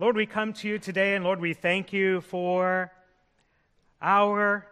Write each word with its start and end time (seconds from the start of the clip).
Lord, 0.00 0.16
we 0.16 0.24
come 0.24 0.54
to 0.54 0.66
you 0.66 0.78
today, 0.78 1.14
and 1.14 1.22
Lord, 1.22 1.40
we 1.40 1.52
thank 1.52 1.92
you 1.92 2.22
for 2.22 2.90
our 4.00 4.66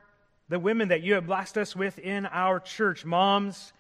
the 0.49 0.59
women 0.59 0.89
that 0.89 1.03
you 1.03 1.13
have 1.17 1.27
blessed 1.27 1.59
us 1.59 1.77
with 1.77 1.99
in 1.99 2.25
our 2.25 2.59
church, 2.59 3.05
moms 3.05 3.75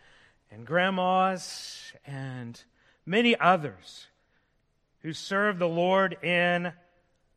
and 0.50 0.66
grandmas 0.66 1.94
and 2.06 2.62
many 3.06 3.34
others 3.34 4.08
who 5.00 5.14
serve 5.14 5.58
the 5.58 5.66
Lord 5.66 6.22
in 6.22 6.70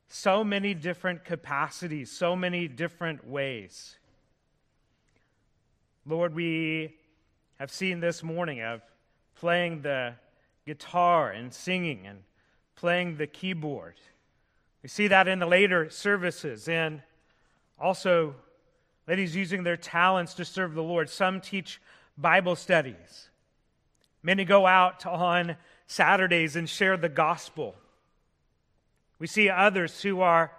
so 0.09 0.43
many 0.43 0.73
different 0.73 1.23
capacities, 1.23 2.11
so 2.11 2.35
many 2.35 2.67
different 2.67 3.25
ways. 3.25 3.95
Lord, 6.05 6.35
we 6.35 6.97
have 7.59 7.71
seen 7.71 8.01
this 8.01 8.23
morning 8.23 8.61
of 8.61 8.81
playing 9.35 9.83
the 9.83 10.15
guitar 10.65 11.31
and 11.31 11.53
singing 11.53 12.05
and 12.05 12.23
playing 12.81 13.15
the 13.17 13.27
keyboard. 13.27 13.93
We 14.81 14.89
see 14.89 15.07
that 15.09 15.27
in 15.27 15.37
the 15.37 15.45
later 15.45 15.91
services 15.91 16.67
and 16.67 17.03
also 17.79 18.33
ladies 19.07 19.35
using 19.35 19.61
their 19.61 19.77
talents 19.77 20.33
to 20.33 20.45
serve 20.45 20.73
the 20.73 20.81
Lord. 20.81 21.07
Some 21.07 21.41
teach 21.41 21.79
Bible 22.17 22.55
studies. 22.55 23.29
Many 24.23 24.45
go 24.45 24.65
out 24.65 25.05
on 25.05 25.57
Saturdays 25.85 26.55
and 26.55 26.67
share 26.67 26.97
the 26.97 27.07
gospel. 27.07 27.75
We 29.19 29.27
see 29.27 29.47
others 29.47 30.01
who 30.01 30.21
are 30.21 30.51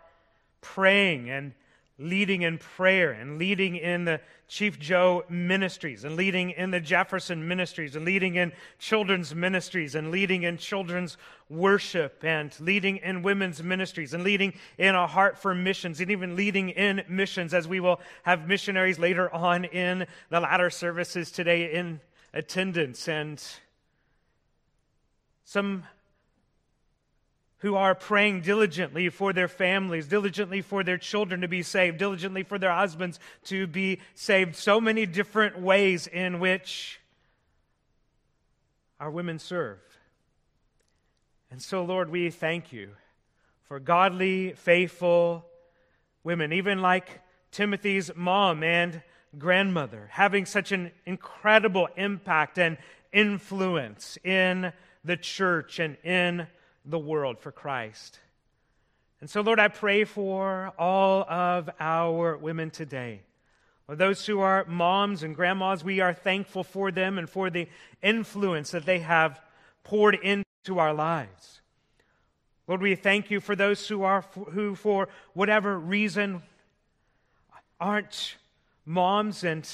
praying 0.60 1.28
and 1.28 1.54
leading 1.98 2.42
in 2.42 2.58
prayer 2.58 3.12
and 3.12 3.38
leading 3.38 3.76
in 3.76 4.04
the 4.04 4.20
Chief 4.48 4.78
Joe 4.78 5.24
ministries 5.28 6.04
and 6.04 6.16
leading 6.16 6.50
in 6.50 6.70
the 6.70 6.80
Jefferson 6.80 7.46
ministries 7.46 7.96
and 7.96 8.04
leading 8.04 8.34
in 8.34 8.52
children's 8.78 9.34
ministries 9.34 9.94
and 9.94 10.10
leading 10.10 10.42
in 10.42 10.58
children's 10.58 11.16
worship 11.48 12.22
and 12.22 12.54
leading 12.60 12.98
in 12.98 13.22
women's 13.22 13.62
ministries 13.62 14.14
and 14.14 14.24
leading 14.24 14.52
in 14.78 14.94
a 14.94 15.06
heart 15.06 15.38
for 15.38 15.54
missions 15.54 16.00
and 16.00 16.10
even 16.10 16.36
leading 16.36 16.70
in 16.70 17.02
missions 17.08 17.54
as 17.54 17.68
we 17.68 17.80
will 17.80 18.00
have 18.24 18.46
missionaries 18.46 18.98
later 18.98 19.32
on 19.32 19.64
in 19.64 20.06
the 20.30 20.40
latter 20.40 20.70
services 20.70 21.30
today 21.30 21.72
in 21.72 22.00
attendance 22.34 23.08
and 23.08 23.42
some 25.44 25.84
who 27.62 27.76
are 27.76 27.94
praying 27.94 28.40
diligently 28.40 29.08
for 29.08 29.32
their 29.32 29.46
families, 29.46 30.08
diligently 30.08 30.60
for 30.60 30.82
their 30.82 30.98
children 30.98 31.40
to 31.40 31.48
be 31.48 31.62
saved, 31.62 31.96
diligently 31.96 32.42
for 32.42 32.58
their 32.58 32.72
husbands 32.72 33.20
to 33.44 33.68
be 33.68 34.00
saved. 34.16 34.56
So 34.56 34.80
many 34.80 35.06
different 35.06 35.60
ways 35.60 36.08
in 36.08 36.40
which 36.40 37.00
our 38.98 39.12
women 39.12 39.38
serve. 39.38 39.78
And 41.52 41.62
so, 41.62 41.84
Lord, 41.84 42.10
we 42.10 42.30
thank 42.30 42.72
you 42.72 42.90
for 43.68 43.78
godly, 43.78 44.54
faithful 44.54 45.46
women, 46.24 46.52
even 46.52 46.82
like 46.82 47.20
Timothy's 47.52 48.10
mom 48.16 48.64
and 48.64 49.02
grandmother, 49.38 50.08
having 50.10 50.46
such 50.46 50.72
an 50.72 50.90
incredible 51.06 51.88
impact 51.96 52.58
and 52.58 52.76
influence 53.12 54.18
in 54.24 54.72
the 55.04 55.16
church 55.16 55.78
and 55.78 55.96
in 56.02 56.48
the 56.84 56.98
world 56.98 57.38
for 57.38 57.52
Christ. 57.52 58.18
And 59.20 59.30
so, 59.30 59.40
Lord, 59.40 59.60
I 59.60 59.68
pray 59.68 60.04
for 60.04 60.72
all 60.78 61.22
of 61.22 61.70
our 61.78 62.36
women 62.36 62.70
today. 62.70 63.20
Or 63.86 63.96
those 63.96 64.26
who 64.26 64.40
are 64.40 64.64
moms 64.66 65.22
and 65.22 65.34
grandmas, 65.34 65.84
we 65.84 66.00
are 66.00 66.14
thankful 66.14 66.64
for 66.64 66.90
them 66.90 67.18
and 67.18 67.28
for 67.28 67.50
the 67.50 67.68
influence 68.02 68.70
that 68.72 68.86
they 68.86 69.00
have 69.00 69.40
poured 69.84 70.14
into 70.16 70.78
our 70.78 70.94
lives. 70.94 71.60
Lord, 72.66 72.80
we 72.80 72.94
thank 72.94 73.30
you 73.30 73.40
for 73.40 73.54
those 73.54 73.86
who 73.88 74.02
are 74.02 74.24
who 74.52 74.74
for 74.74 75.08
whatever 75.34 75.78
reason 75.78 76.42
aren't 77.80 78.36
moms 78.84 79.44
and 79.44 79.68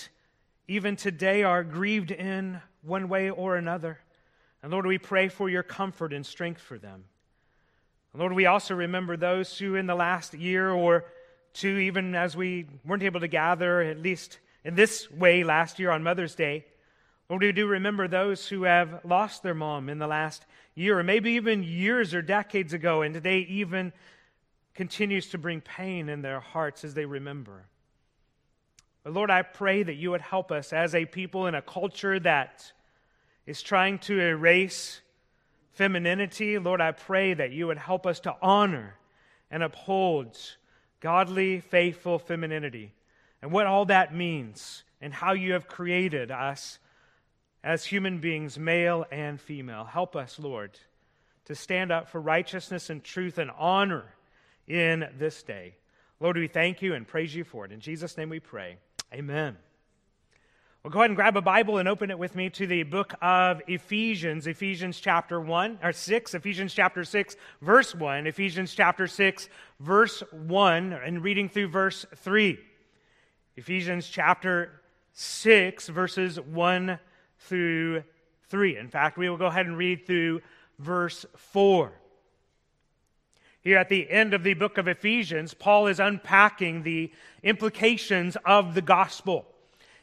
even 0.67 0.97
today 0.97 1.43
are 1.43 1.63
grieved 1.63 2.11
in 2.11 2.61
one 2.83 3.09
way 3.09 3.31
or 3.31 3.57
another. 3.57 3.99
And 4.63 4.73
Lord, 4.73 4.87
we 4.87 4.99
pray 4.99 5.29
for 5.29 5.49
your 5.49 5.63
comfort 5.63 6.13
and 6.13 6.25
strength 6.27 6.61
for 6.61 6.79
them. 6.79 7.05
And 8.13 8.21
Lord, 8.21 8.33
we 8.33 8.47
also 8.47 8.75
remember 8.75 9.17
those 9.17 9.57
who 9.59 9.75
in 9.77 9.87
the 9.87 9.95
last 9.95 10.35
year 10.35 10.71
or 10.71 11.05
two, 11.53 11.79
even 11.79 12.15
as 12.15 12.37
we 12.37 12.67
weren't 12.85 13.03
able 13.03 13.21
to 13.21 13.29
gather, 13.29 13.81
at 13.81 13.99
least 13.99 14.39
in 14.65 14.75
this 14.75 15.11
way 15.11 15.45
last 15.45 15.79
year 15.79 15.91
on 15.91 16.03
Mother's 16.03 16.35
Day, 16.35 16.65
Lord, 17.29 17.43
we 17.43 17.53
do 17.53 17.67
remember 17.67 18.09
those 18.09 18.49
who 18.49 18.63
have 18.63 19.05
lost 19.05 19.43
their 19.43 19.55
mom 19.55 19.91
in 19.91 19.99
the 19.99 20.07
last 20.07 20.47
year, 20.75 20.99
or 20.99 21.03
maybe 21.03 21.33
even 21.33 21.63
years 21.63 22.15
or 22.15 22.23
decades 22.23 22.73
ago, 22.73 23.03
and 23.03 23.13
today 23.13 23.41
even 23.41 23.93
continues 24.75 25.29
to 25.31 25.39
bring 25.39 25.61
pain 25.61 26.09
in 26.09 26.23
their 26.23 26.41
hearts 26.41 26.85
as 26.85 26.95
they 26.95 27.05
remember. 27.05 27.67
But 29.05 29.13
Lord, 29.13 29.31
I 29.31 29.43
pray 29.43 29.83
that 29.83 29.95
you 29.95 30.11
would 30.13 30.23
help 30.23 30.51
us 30.51 30.73
as 30.73 30.95
a 30.95 31.05
people 31.05 31.47
in 31.47 31.55
a 31.55 31.61
culture 31.61 32.19
that 32.21 32.73
is 33.49 33.63
trying 33.63 33.99
to 33.99 34.21
erase 34.21 35.01
femininity, 35.71 36.59
Lord, 36.59 36.83
I 36.83 36.93
pray 36.93 37.33
that 37.33 37.51
you 37.51 37.69
would 37.69 37.79
help 37.79 38.07
us 38.07 38.21
to 38.21 38.37
honor 38.43 38.95
and 39.51 39.63
uphold 39.63 40.39
godly, 41.01 41.61
faithful 41.61 42.19
femininity 42.19 42.93
and 43.41 43.51
what 43.51 43.67
all 43.67 43.87
that 43.87 44.15
means 44.15 44.85
and 45.01 45.15
how 45.15 45.33
you 45.33 45.55
have 45.55 45.67
created 45.67 46.31
us 46.31 46.79
as 47.65 47.87
human 47.87 48.19
beings, 48.19 48.59
male 48.59 49.07
and 49.11 49.41
female. 49.41 49.85
Help 49.85 50.15
us, 50.15 50.39
Lord, 50.39 50.79
to 51.47 51.55
stand 51.55 51.91
up 51.91 52.11
for 52.11 52.21
righteousness 52.21 52.91
and 52.91 53.03
truth 53.03 53.39
and 53.39 53.51
honor 53.57 54.15
in 54.67 55.09
this 55.17 55.43
day. 55.43 55.75
Lord, 56.21 56.37
we 56.37 56.49
thank 56.49 56.83
you 56.83 56.93
and 56.93 57.09
praise 57.09 57.35
you 57.35 57.45
for 57.45 57.65
it. 57.65 57.73
In 57.73 57.81
Jesus' 57.81 58.19
name 58.19 58.29
we 58.29 58.41
pray. 58.41 58.77
Amen. 59.15 59.57
Well, 60.85 60.93
go 60.93 61.01
ahead 61.01 61.11
and 61.11 61.17
grab 61.17 61.37
a 61.37 61.43
Bible 61.43 61.79
and 61.79 61.89
open 61.89 62.09
it 62.09 62.21
with 62.21 62.37
me 62.37 62.51
to 62.51 62.65
the 62.65 62.85
book 62.85 63.13
of 63.21 63.61
Ephesians, 63.67 64.47
Ephesians 64.47 65.01
chapter 65.01 65.41
1, 65.41 65.81
or 65.83 65.93
6, 65.93 66.35
Ephesians 66.35 66.73
chapter 66.73 67.03
6, 67.03 67.35
verse 67.61 67.97
1, 67.97 68.29
Ephesians 68.29 68.73
chapter 68.73 69.09
6, 69.09 69.49
verse 69.81 70.23
1, 70.31 70.93
and 70.93 71.25
reading 71.25 71.49
through 71.49 71.67
verse 71.67 72.07
3. 72.15 72.61
Ephesians 73.57 74.09
chapter 74.09 74.81
6, 75.15 75.89
verses 75.89 76.39
1 76.39 77.01
through 77.41 78.05
3. 78.45 78.77
In 78.77 78.89
fact, 78.89 79.19
we 79.19 79.29
will 79.29 79.37
go 79.37 79.47
ahead 79.47 79.67
and 79.67 79.77
read 79.77 80.07
through 80.07 80.41
verse 80.79 81.27
4. 81.35 81.93
Here 83.63 83.79
at 83.79 83.89
the 83.89 84.09
end 84.09 84.33
of 84.33 84.45
the 84.45 84.55
book 84.55 84.79
of 84.79 84.87
Ephesians, 84.87 85.55
Paul 85.55 85.89
is 85.89 85.99
unpacking 85.99 86.85
the 86.85 87.11
implications 87.43 88.37
of 88.45 88.75
the 88.75 88.83
gospel. 88.83 89.45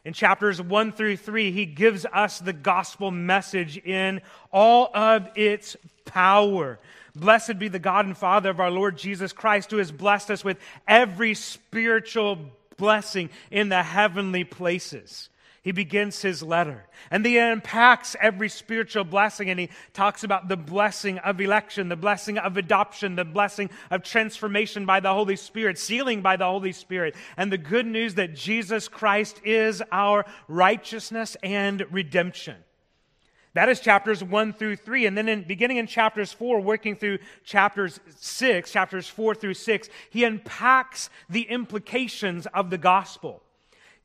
In 0.06 0.14
chapters 0.14 0.62
1 0.62 0.92
through 0.92 1.18
3, 1.18 1.52
he 1.52 1.66
gives 1.66 2.06
us 2.06 2.40
the 2.40 2.54
gospel 2.54 3.10
message 3.10 3.78
in 3.78 4.22
all 4.54 4.92
of 4.94 5.28
its 5.36 5.76
power. 6.06 6.80
Blessed 7.16 7.58
be 7.58 7.68
the 7.68 7.80
God 7.80 8.06
and 8.06 8.16
Father 8.16 8.52
of 8.52 8.60
our 8.60 8.70
Lord 8.70 8.98
Jesus 8.98 9.34
Christ, 9.34 9.72
who 9.72 9.78
has 9.78 9.92
blessed 9.92 10.30
us 10.30 10.44
with 10.44 10.60
every 10.88 11.34
spiritual 11.34 12.38
blessing 12.78 13.32
in 13.50 13.70
the 13.70 13.82
heavenly 13.82 14.44
places 14.44 15.30
he 15.66 15.72
begins 15.72 16.22
his 16.22 16.44
letter. 16.44 16.86
And 17.10 17.26
he 17.26 17.40
unpacks 17.40 18.16
every 18.22 18.50
spiritual 18.50 19.04
blessing 19.04 19.50
and 19.50 19.60
he 19.60 19.72
talks 19.94 20.24
about 20.24 20.48
the 20.48 20.56
blessing 20.56 21.18
of 21.18 21.42
election, 21.42 21.90
the 21.90 21.96
blessing 21.96 22.38
of 22.38 22.56
adoption, 22.56 23.16
the 23.16 23.26
blessing 23.26 23.72
of 23.90 24.04
transformation 24.04 24.86
by 24.86 25.00
the 25.00 25.12
Holy 25.12 25.36
Spirit, 25.36 25.80
sealing 25.80 26.22
by 26.22 26.36
the 26.36 26.46
Holy 26.46 26.72
Spirit, 26.72 27.16
and 27.36 27.52
the 27.52 27.58
good 27.58 27.88
news 27.88 28.14
that 28.14 28.36
Jesus 28.36 28.88
Christ 28.88 29.42
is 29.44 29.82
our 29.92 30.24
righteousness 30.48 31.36
and 31.42 31.84
redemption. 31.90 32.58
That 33.56 33.68
is 33.68 33.80
chapters 33.80 34.24
1 34.24 34.54
through 34.54 34.76
3. 34.76 35.08
And 35.08 35.18
then 35.18 35.28
in, 35.28 35.48
beginning 35.48 35.78
in 35.78 35.88
chapters 35.88 36.32
4, 36.32 36.62
working 36.62 36.96
through 36.96 37.18
chapters 37.44 38.00
6, 38.20 38.72
chapters 38.72 39.08
4 39.08 39.34
through 39.34 39.56
6, 39.56 39.90
he 40.12 40.26
unpacks 40.26 41.10
the 41.28 41.42
implications 41.42 42.46
of 42.54 42.70
the 42.70 42.78
gospel 42.78 43.42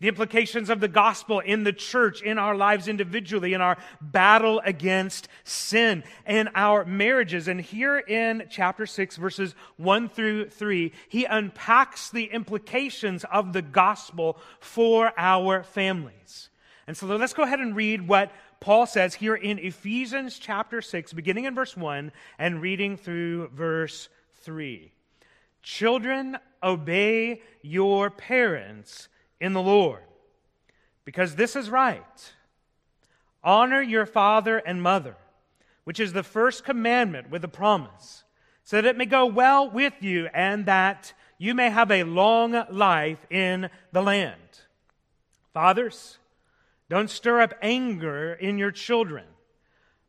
the 0.01 0.09
implications 0.09 0.71
of 0.71 0.81
the 0.81 0.89
gospel 0.89 1.41
in 1.41 1.63
the 1.65 1.73
church, 1.73 2.23
in 2.23 2.39
our 2.39 2.57
lives 2.57 2.89
individually, 2.89 3.53
in 3.53 3.61
our 3.61 3.77
battle 4.01 4.61
against 4.65 5.29
sin, 5.45 6.03
in 6.27 6.49
our 6.55 6.85
marriages. 6.85 7.49
And 7.49 7.61
here 7.61 7.99
in 7.99 8.45
chapter 8.51 8.87
6, 8.87 9.17
verses 9.17 9.55
1 9.77 10.09
through 10.09 10.49
3, 10.49 10.93
he 11.09 11.25
unpacks 11.27 12.11
the 12.11 12.25
implications 12.25 13.25
of 13.25 13.53
the 13.53 13.63
gospel 13.63 14.39
for 14.59 15.13
our 15.19 15.63
families. 15.63 16.49
And 16.87 16.97
so 16.97 17.07
let's 17.07 17.35
go 17.35 17.43
ahead 17.43 17.61
and 17.61 17.77
read 17.77 18.09
what 18.09 18.33
Paul 18.59 18.87
says 18.87 19.15
here 19.15 19.35
in 19.35 19.59
Ephesians 19.59 20.39
chapter 20.39 20.81
6, 20.81 21.13
beginning 21.13 21.45
in 21.45 21.55
verse 21.55 21.77
1 21.77 22.11
and 22.39 22.63
reading 22.63 22.97
through 22.97 23.49
verse 23.49 24.09
3. 24.43 24.93
Children, 25.63 26.39
obey 26.63 27.43
your 27.63 28.11
parents 28.11 29.09
in 29.41 29.53
the 29.53 29.63
Lord, 29.63 30.03
because 31.05 31.37
this 31.37 31.57
is 31.57 31.71
right. 31.71 32.33
Honor 33.43 33.81
your 33.81 34.07
father 34.07 34.59
and 34.59 34.83
mother, 34.83 35.17
which 35.85 35.99
is 35.99 36.13
the 36.13 36.23
first 36.23 36.65
commandment 36.65 37.31
with 37.31 37.43
a 37.45 37.49
promise 37.49 38.25
so 38.71 38.77
that 38.77 38.89
it 38.89 38.97
may 38.97 39.07
go 39.07 39.27
well 39.27 39.69
with 39.69 39.95
you 40.01 40.29
and 40.33 40.67
that 40.67 41.13
you 41.39 41.55
may 41.55 41.71
have 41.71 41.91
a 41.91 42.05
long 42.05 42.53
life 42.71 43.19
in 43.31 43.69
the 43.91 44.03
land. 44.03 44.61
Fathers, 45.53 46.19
don't 46.89 47.11
stir 47.11 47.41
up 47.41 47.55
anger 47.63 48.33
in 48.33 48.59
your 48.59 48.71
children, 48.71 49.25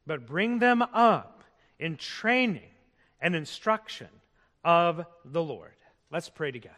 but 0.06 0.28
bring 0.28 0.60
them 0.60 0.82
up 0.82 1.44
in 1.80 1.98
training 1.98 2.70
and 3.20 3.36
instruction 3.36 4.10
of 4.64 5.06
the 5.26 5.42
Lord. 5.42 5.74
Let's 6.12 6.30
pray 6.30 6.52
together. 6.52 6.76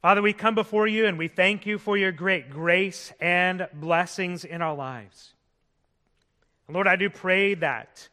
Father, 0.00 0.22
we 0.22 0.32
come 0.32 0.54
before 0.54 0.86
you 0.86 1.06
and 1.06 1.18
we 1.18 1.26
thank 1.26 1.66
you 1.66 1.76
for 1.76 1.96
your 1.96 2.12
great 2.12 2.50
grace 2.50 3.12
and 3.18 3.66
blessings 3.74 4.44
in 4.44 4.62
our 4.62 4.76
lives. 4.76 5.34
Lord, 6.68 6.86
I 6.86 6.94
do 6.94 7.10
pray 7.10 7.54
that 7.54 8.08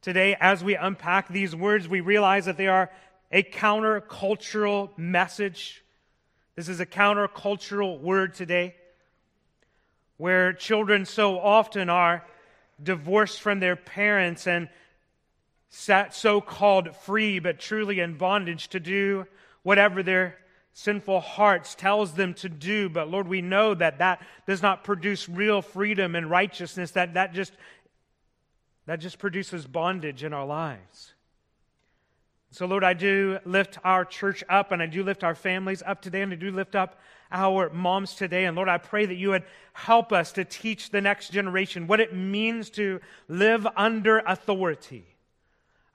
today, 0.00 0.38
as 0.40 0.64
we 0.64 0.74
unpack 0.74 1.28
these 1.28 1.54
words, 1.54 1.86
we 1.86 2.00
realize 2.00 2.46
that 2.46 2.56
they 2.56 2.66
are 2.66 2.90
a 3.30 3.42
countercultural 3.42 4.96
message. 4.96 5.84
This 6.56 6.70
is 6.70 6.80
a 6.80 6.86
countercultural 6.86 8.00
word 8.00 8.32
today, 8.32 8.74
where 10.16 10.54
children 10.54 11.04
so 11.04 11.38
often 11.38 11.90
are 11.90 12.24
divorced 12.82 13.42
from 13.42 13.60
their 13.60 13.76
parents 13.76 14.46
and 14.46 14.70
set 15.68 16.14
so 16.14 16.40
called 16.40 16.96
free, 16.96 17.38
but 17.38 17.58
truly 17.58 18.00
in 18.00 18.16
bondage 18.16 18.68
to 18.68 18.80
do 18.80 19.26
whatever 19.62 20.02
their 20.02 20.38
sinful 20.78 21.18
hearts 21.18 21.74
tells 21.74 22.12
them 22.12 22.32
to 22.32 22.48
do. 22.48 22.88
But 22.88 23.10
Lord, 23.10 23.26
we 23.26 23.42
know 23.42 23.74
that 23.74 23.98
that 23.98 24.22
does 24.46 24.62
not 24.62 24.84
produce 24.84 25.28
real 25.28 25.60
freedom 25.60 26.14
and 26.14 26.30
righteousness, 26.30 26.92
that, 26.92 27.14
that, 27.14 27.34
just, 27.34 27.52
that 28.86 29.00
just 29.00 29.18
produces 29.18 29.66
bondage 29.66 30.22
in 30.22 30.32
our 30.32 30.46
lives. 30.46 31.14
So, 32.52 32.64
Lord, 32.66 32.84
I 32.84 32.94
do 32.94 33.40
lift 33.44 33.78
our 33.82 34.04
church 34.04 34.44
up 34.48 34.70
and 34.70 34.80
I 34.80 34.86
do 34.86 35.02
lift 35.02 35.24
our 35.24 35.34
families 35.34 35.82
up 35.84 36.00
today 36.00 36.22
and 36.22 36.32
I 36.32 36.36
do 36.36 36.52
lift 36.52 36.76
up 36.76 37.00
our 37.32 37.70
moms 37.70 38.14
today. 38.14 38.44
And 38.44 38.54
Lord, 38.54 38.68
I 38.68 38.78
pray 38.78 39.04
that 39.04 39.16
you 39.16 39.30
would 39.30 39.42
help 39.72 40.12
us 40.12 40.30
to 40.32 40.44
teach 40.44 40.90
the 40.90 41.00
next 41.00 41.32
generation 41.32 41.88
what 41.88 41.98
it 41.98 42.14
means 42.14 42.70
to 42.70 43.00
live 43.26 43.66
under 43.76 44.20
authority, 44.20 45.06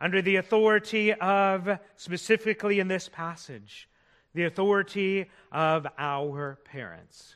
under 0.02 0.22
the 0.22 0.36
authority 0.36 1.14
of, 1.14 1.80
specifically 1.96 2.82
in 2.82 2.90
this 2.90 3.08
passage, 3.08 3.88
the 4.34 4.46
authority 4.46 5.30
of 5.52 5.88
our 5.98 6.60
parents. 6.66 7.36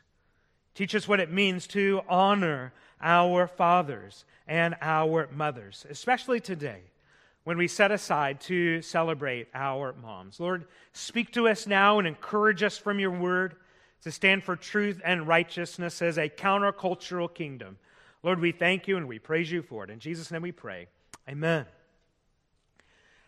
Teach 0.73 0.95
us 0.95 1.07
what 1.07 1.19
it 1.19 1.31
means 1.31 1.67
to 1.67 2.01
honor 2.07 2.73
our 3.01 3.47
fathers 3.47 4.25
and 4.47 4.75
our 4.81 5.27
mothers, 5.31 5.85
especially 5.89 6.39
today 6.39 6.81
when 7.43 7.57
we 7.57 7.67
set 7.67 7.91
aside 7.91 8.41
to 8.41 8.81
celebrate 8.81 9.47
our 9.53 9.93
moms. 10.01 10.39
Lord, 10.39 10.65
speak 10.93 11.31
to 11.33 11.47
us 11.47 11.65
now 11.65 11.97
and 11.97 12.07
encourage 12.07 12.61
us 12.61 12.77
from 12.77 12.99
your 12.99 13.11
word 13.11 13.55
to 14.03 14.11
stand 14.11 14.43
for 14.43 14.55
truth 14.55 15.01
and 15.03 15.27
righteousness 15.27 16.01
as 16.01 16.17
a 16.17 16.29
countercultural 16.29 17.33
kingdom. 17.33 17.77
Lord, 18.21 18.39
we 18.39 18.51
thank 18.51 18.87
you 18.87 18.97
and 18.97 19.07
we 19.07 19.19
praise 19.19 19.51
you 19.51 19.61
for 19.61 19.83
it. 19.83 19.89
In 19.89 19.99
Jesus' 19.99 20.31
name 20.31 20.41
we 20.41 20.51
pray. 20.51 20.87
Amen. 21.29 21.65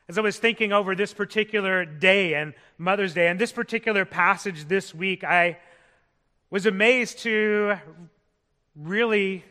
As 0.09 0.17
I 0.17 0.21
was 0.21 0.39
thinking 0.39 0.73
over 0.73 0.95
this 0.95 1.13
particular 1.13 1.85
day 1.85 2.33
and 2.33 2.55
Mother's 2.79 3.13
Day 3.13 3.27
and 3.27 3.39
this 3.39 3.51
particular 3.51 4.05
passage 4.05 4.65
this 4.65 4.91
week, 4.91 5.23
I 5.23 5.59
was 6.49 6.65
amazed 6.65 7.19
to 7.19 7.75
really 8.75 9.45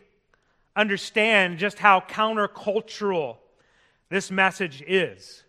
understand 0.74 1.58
just 1.58 1.78
how 1.78 2.00
countercultural 2.00 3.36
this 4.08 4.32
message 4.32 4.82
is. 4.84 5.44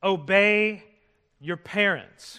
Obey 0.00 0.84
your 1.40 1.56
parents. 1.56 2.38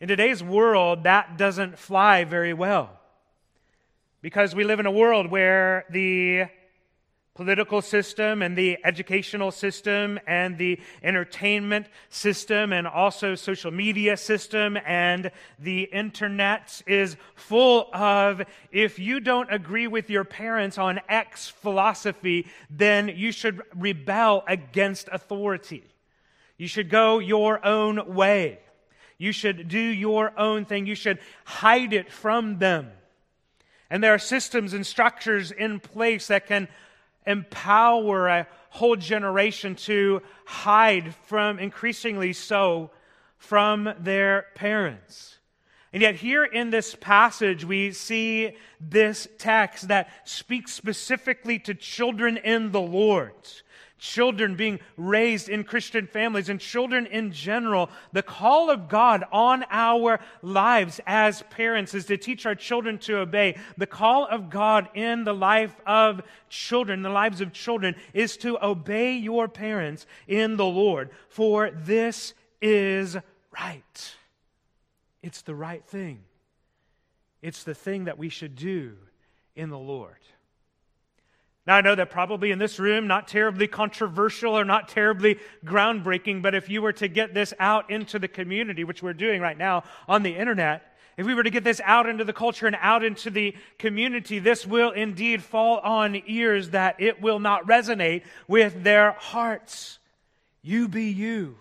In 0.00 0.08
today's 0.08 0.42
world, 0.42 1.04
that 1.04 1.38
doesn't 1.38 1.78
fly 1.78 2.24
very 2.24 2.54
well 2.54 2.98
because 4.20 4.52
we 4.52 4.64
live 4.64 4.80
in 4.80 4.86
a 4.86 4.90
world 4.90 5.30
where 5.30 5.84
the 5.90 6.46
political 7.34 7.80
system 7.80 8.42
and 8.42 8.56
the 8.56 8.76
educational 8.84 9.50
system 9.50 10.18
and 10.26 10.58
the 10.58 10.78
entertainment 11.02 11.86
system 12.08 12.72
and 12.72 12.86
also 12.86 13.34
social 13.34 13.70
media 13.70 14.16
system 14.16 14.76
and 14.84 15.30
the 15.58 15.82
internet 15.84 16.82
is 16.86 17.16
full 17.36 17.88
of 17.94 18.42
if 18.72 18.98
you 18.98 19.20
don't 19.20 19.52
agree 19.52 19.86
with 19.86 20.10
your 20.10 20.24
parents 20.24 20.76
on 20.76 21.00
X 21.08 21.48
philosophy, 21.48 22.46
then 22.68 23.08
you 23.08 23.32
should 23.32 23.62
rebel 23.74 24.42
against 24.48 25.08
authority. 25.12 25.84
You 26.58 26.66
should 26.66 26.90
go 26.90 27.20
your 27.20 27.64
own 27.64 28.14
way. 28.14 28.58
You 29.18 29.32
should 29.32 29.68
do 29.68 29.78
your 29.78 30.38
own 30.38 30.64
thing. 30.64 30.86
You 30.86 30.94
should 30.94 31.20
hide 31.44 31.92
it 31.92 32.10
from 32.10 32.58
them. 32.58 32.90
And 33.88 34.02
there 34.02 34.14
are 34.14 34.18
systems 34.18 34.72
and 34.72 34.86
structures 34.86 35.50
in 35.52 35.80
place 35.80 36.26
that 36.26 36.46
can 36.46 36.68
empower 37.26 38.28
a 38.28 38.46
whole 38.70 38.96
generation 38.96 39.74
to 39.74 40.22
hide 40.44 41.14
from, 41.26 41.58
increasingly 41.58 42.32
so, 42.32 42.90
from 43.36 43.92
their 43.98 44.46
parents. 44.54 45.38
And 45.92 46.02
yet, 46.02 46.14
here 46.14 46.44
in 46.44 46.70
this 46.70 46.94
passage, 46.94 47.64
we 47.64 47.90
see 47.90 48.56
this 48.80 49.26
text 49.38 49.88
that 49.88 50.08
speaks 50.24 50.72
specifically 50.72 51.58
to 51.60 51.74
children 51.74 52.36
in 52.36 52.70
the 52.70 52.80
Lord 52.80 53.34
children 54.00 54.56
being 54.56 54.80
raised 54.96 55.48
in 55.48 55.62
Christian 55.62 56.06
families 56.06 56.48
and 56.48 56.58
children 56.58 57.06
in 57.06 57.30
general, 57.30 57.90
the 58.12 58.22
call 58.22 58.70
of 58.70 58.88
God 58.88 59.24
on 59.30 59.64
our 59.70 60.18
lives 60.42 61.00
as 61.06 61.42
parents 61.50 61.94
is 61.94 62.06
to 62.06 62.16
teach 62.16 62.46
our 62.46 62.54
children 62.54 62.98
to 63.00 63.18
obey. 63.18 63.56
The 63.76 63.86
call 63.86 64.26
of 64.26 64.50
God 64.50 64.88
in 64.94 65.24
the 65.24 65.34
life 65.34 65.76
of 65.86 66.22
children, 66.48 67.02
the 67.02 67.10
lives 67.10 67.40
of 67.40 67.52
children, 67.52 67.94
is 68.14 68.36
to 68.38 68.58
obey 68.64 69.16
your 69.16 69.46
parents 69.46 70.06
in 70.26 70.56
the 70.56 70.66
Lord, 70.66 71.10
for 71.28 71.70
this 71.70 72.34
is 72.62 73.16
right. 73.52 74.14
It's 75.22 75.42
the 75.42 75.54
right 75.54 75.84
thing. 75.84 76.20
It's 77.42 77.64
the 77.64 77.74
thing 77.74 78.04
that 78.04 78.18
we 78.18 78.30
should 78.30 78.56
do 78.56 78.96
in 79.54 79.68
the 79.68 79.78
Lord. 79.78 80.16
Now, 81.70 81.76
I 81.76 81.82
know 81.82 81.94
that 81.94 82.10
probably 82.10 82.50
in 82.50 82.58
this 82.58 82.80
room, 82.80 83.06
not 83.06 83.28
terribly 83.28 83.68
controversial 83.68 84.58
or 84.58 84.64
not 84.64 84.88
terribly 84.88 85.38
groundbreaking, 85.64 86.42
but 86.42 86.52
if 86.52 86.68
you 86.68 86.82
were 86.82 86.94
to 86.94 87.06
get 87.06 87.32
this 87.32 87.54
out 87.60 87.92
into 87.92 88.18
the 88.18 88.26
community, 88.26 88.82
which 88.82 89.04
we're 89.04 89.12
doing 89.12 89.40
right 89.40 89.56
now 89.56 89.84
on 90.08 90.24
the 90.24 90.34
internet, 90.34 90.98
if 91.16 91.26
we 91.26 91.32
were 91.32 91.44
to 91.44 91.50
get 91.50 91.62
this 91.62 91.80
out 91.84 92.08
into 92.08 92.24
the 92.24 92.32
culture 92.32 92.66
and 92.66 92.76
out 92.80 93.04
into 93.04 93.30
the 93.30 93.54
community, 93.78 94.40
this 94.40 94.66
will 94.66 94.90
indeed 94.90 95.44
fall 95.44 95.78
on 95.78 96.20
ears 96.26 96.70
that 96.70 96.96
it 97.00 97.22
will 97.22 97.38
not 97.38 97.68
resonate 97.68 98.24
with 98.48 98.82
their 98.82 99.12
hearts. 99.12 100.00
You 100.62 100.88
be 100.88 101.04
you. 101.04 101.56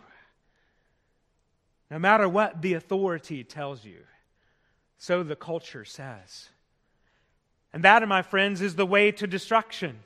No 1.91 1.99
matter 1.99 2.27
what 2.27 2.63
the 2.63 2.73
authority 2.73 3.43
tells 3.43 3.85
you, 3.85 3.99
so 4.97 5.21
the 5.21 5.35
culture 5.35 5.85
says. 5.85 6.49
And 7.71 7.83
that, 7.83 8.07
my 8.07 8.23
friends, 8.23 8.61
is 8.61 8.75
the 8.75 8.87
way 8.87 9.11
to 9.11 9.27
destruction. 9.27 9.99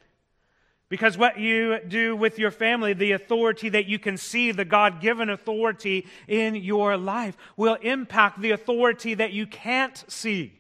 Because 0.94 1.18
what 1.18 1.40
you 1.40 1.80
do 1.80 2.16
with 2.16 2.38
your 2.38 2.52
family, 2.52 2.94
the 2.94 3.14
authority 3.14 3.68
that 3.70 3.88
you 3.88 3.98
can 3.98 4.16
see, 4.16 4.52
the 4.52 4.64
God 4.64 5.02
given 5.02 5.28
authority 5.28 6.06
in 6.28 6.54
your 6.54 6.98
life, 6.98 7.36
will 7.58 7.80
impact 7.82 8.40
the 8.40 8.52
authority 8.52 9.16
that 9.16 9.34
you 9.34 9.48
can't 9.48 10.04
see 10.08 10.54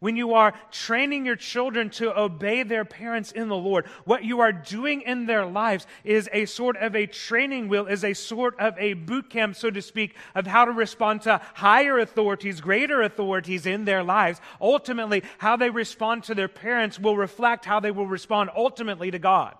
when 0.00 0.16
you 0.16 0.34
are 0.34 0.54
training 0.70 1.26
your 1.26 1.36
children 1.36 1.90
to 1.90 2.18
obey 2.18 2.62
their 2.62 2.84
parents 2.84 3.32
in 3.32 3.48
the 3.48 3.56
Lord, 3.56 3.86
what 4.04 4.24
you 4.24 4.40
are 4.40 4.52
doing 4.52 5.02
in 5.02 5.26
their 5.26 5.44
lives 5.44 5.86
is 6.04 6.28
a 6.32 6.44
sort 6.44 6.76
of 6.76 6.94
a 6.94 7.06
training 7.06 7.68
wheel, 7.68 7.86
is 7.86 8.04
a 8.04 8.14
sort 8.14 8.58
of 8.60 8.78
a 8.78 8.94
boot 8.94 9.30
camp, 9.30 9.56
so 9.56 9.70
to 9.70 9.82
speak, 9.82 10.16
of 10.34 10.46
how 10.46 10.64
to 10.64 10.72
respond 10.72 11.22
to 11.22 11.40
higher 11.54 11.98
authorities, 11.98 12.60
greater 12.60 13.02
authorities 13.02 13.66
in 13.66 13.84
their 13.84 14.02
lives. 14.02 14.40
Ultimately, 14.60 15.22
how 15.38 15.56
they 15.56 15.70
respond 15.70 16.24
to 16.24 16.34
their 16.34 16.48
parents 16.48 16.98
will 16.98 17.16
reflect 17.16 17.64
how 17.64 17.80
they 17.80 17.90
will 17.90 18.06
respond 18.06 18.50
ultimately 18.56 19.10
to 19.10 19.18
God 19.18 19.56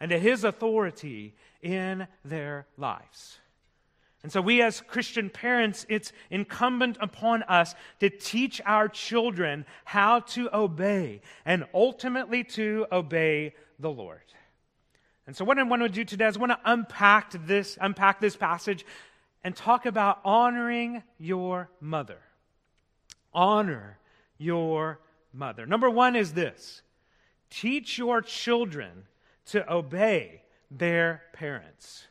and 0.00 0.10
to 0.10 0.18
His 0.18 0.44
authority 0.44 1.34
in 1.62 2.06
their 2.24 2.66
lives. 2.76 3.38
And 4.22 4.32
so, 4.32 4.40
we 4.40 4.62
as 4.62 4.80
Christian 4.80 5.30
parents, 5.30 5.86
it's 5.88 6.12
incumbent 6.30 6.98
upon 7.00 7.42
us 7.44 7.74
to 8.00 8.10
teach 8.10 8.60
our 8.64 8.88
children 8.88 9.64
how 9.84 10.20
to 10.20 10.48
obey 10.56 11.20
and 11.44 11.64
ultimately 11.72 12.42
to 12.44 12.86
obey 12.90 13.54
the 13.78 13.90
Lord. 13.90 14.20
And 15.26 15.36
so, 15.36 15.44
what 15.44 15.58
I 15.58 15.62
want 15.62 15.82
to 15.82 15.88
do 15.88 16.04
today 16.04 16.26
is 16.26 16.36
I 16.36 16.40
want 16.40 16.52
to 16.52 16.60
unpack 16.64 17.32
this, 17.46 17.78
unpack 17.80 18.20
this 18.20 18.36
passage 18.36 18.84
and 19.44 19.54
talk 19.54 19.86
about 19.86 20.20
honoring 20.24 21.02
your 21.18 21.70
mother. 21.80 22.18
Honor 23.32 23.98
your 24.38 24.98
mother. 25.32 25.66
Number 25.66 25.90
one 25.90 26.16
is 26.16 26.32
this 26.32 26.82
teach 27.50 27.98
your 27.98 28.22
children 28.22 29.04
to 29.46 29.72
obey 29.72 30.42
their 30.70 31.22
parents. 31.32 32.06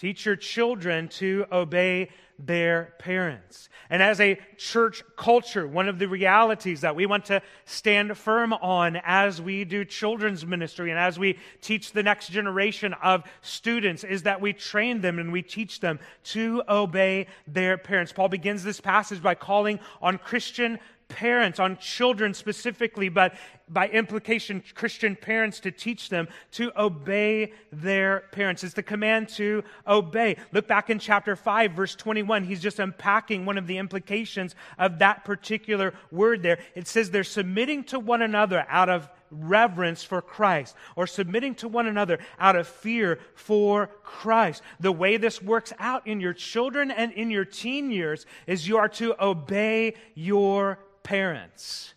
Teach 0.00 0.24
your 0.24 0.36
children 0.36 1.08
to 1.08 1.44
obey 1.52 2.08
their 2.38 2.94
parents. 2.98 3.68
And 3.90 4.02
as 4.02 4.18
a 4.18 4.40
church 4.56 5.02
culture, 5.14 5.68
one 5.68 5.90
of 5.90 5.98
the 5.98 6.08
realities 6.08 6.80
that 6.80 6.96
we 6.96 7.04
want 7.04 7.26
to 7.26 7.42
stand 7.66 8.16
firm 8.16 8.54
on 8.54 8.98
as 9.04 9.42
we 9.42 9.66
do 9.66 9.84
children's 9.84 10.46
ministry 10.46 10.88
and 10.88 10.98
as 10.98 11.18
we 11.18 11.38
teach 11.60 11.92
the 11.92 12.02
next 12.02 12.30
generation 12.30 12.94
of 13.02 13.24
students 13.42 14.02
is 14.02 14.22
that 14.22 14.40
we 14.40 14.54
train 14.54 15.02
them 15.02 15.18
and 15.18 15.32
we 15.32 15.42
teach 15.42 15.80
them 15.80 15.98
to 16.24 16.62
obey 16.66 17.26
their 17.46 17.76
parents. 17.76 18.10
Paul 18.10 18.30
begins 18.30 18.64
this 18.64 18.80
passage 18.80 19.22
by 19.22 19.34
calling 19.34 19.78
on 20.00 20.16
Christian 20.16 20.78
parents, 21.08 21.58
on 21.58 21.76
children 21.76 22.32
specifically, 22.32 23.10
but 23.10 23.34
by 23.70 23.88
implication, 23.88 24.62
Christian 24.74 25.16
parents 25.16 25.60
to 25.60 25.70
teach 25.70 26.08
them 26.08 26.28
to 26.52 26.72
obey 26.80 27.52
their 27.72 28.24
parents. 28.32 28.64
It's 28.64 28.74
the 28.74 28.82
command 28.82 29.28
to 29.30 29.62
obey. 29.86 30.36
Look 30.52 30.66
back 30.66 30.90
in 30.90 30.98
chapter 30.98 31.36
5, 31.36 31.72
verse 31.72 31.94
21. 31.94 32.44
He's 32.44 32.60
just 32.60 32.80
unpacking 32.80 33.46
one 33.46 33.56
of 33.56 33.66
the 33.66 33.78
implications 33.78 34.54
of 34.78 34.98
that 34.98 35.24
particular 35.24 35.94
word 36.10 36.42
there. 36.42 36.58
It 36.74 36.88
says 36.88 37.10
they're 37.10 37.24
submitting 37.24 37.84
to 37.84 37.98
one 37.98 38.22
another 38.22 38.66
out 38.68 38.88
of 38.88 39.08
reverence 39.30 40.02
for 40.02 40.20
Christ 40.20 40.74
or 40.96 41.06
submitting 41.06 41.54
to 41.56 41.68
one 41.68 41.86
another 41.86 42.18
out 42.38 42.56
of 42.56 42.66
fear 42.66 43.20
for 43.34 43.86
Christ. 44.02 44.62
The 44.80 44.90
way 44.90 45.16
this 45.16 45.40
works 45.40 45.72
out 45.78 46.06
in 46.06 46.20
your 46.20 46.34
children 46.34 46.90
and 46.90 47.12
in 47.12 47.30
your 47.30 47.44
teen 47.44 47.92
years 47.92 48.26
is 48.48 48.66
you 48.66 48.78
are 48.78 48.88
to 48.88 49.14
obey 49.24 49.94
your 50.14 50.80
parents. 51.04 51.94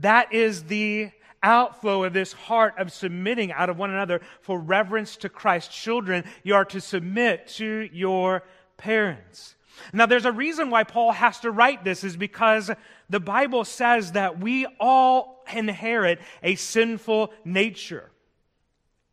That 0.00 0.32
is 0.32 0.64
the 0.64 1.10
outflow 1.42 2.04
of 2.04 2.12
this 2.12 2.32
heart 2.32 2.74
of 2.78 2.92
submitting 2.92 3.52
out 3.52 3.70
of 3.70 3.78
one 3.78 3.90
another 3.90 4.20
for 4.40 4.58
reverence 4.58 5.16
to 5.18 5.28
Christ. 5.28 5.70
Children, 5.70 6.24
you 6.42 6.54
are 6.54 6.64
to 6.66 6.80
submit 6.80 7.46
to 7.48 7.88
your 7.92 8.42
parents. 8.76 9.54
Now, 9.92 10.06
there's 10.06 10.24
a 10.24 10.32
reason 10.32 10.70
why 10.70 10.84
Paul 10.84 11.12
has 11.12 11.40
to 11.40 11.50
write 11.50 11.84
this, 11.84 12.02
is 12.02 12.16
because 12.16 12.70
the 13.10 13.20
Bible 13.20 13.64
says 13.64 14.12
that 14.12 14.40
we 14.40 14.66
all 14.80 15.44
inherit 15.52 16.18
a 16.42 16.54
sinful 16.56 17.32
nature. 17.44 18.10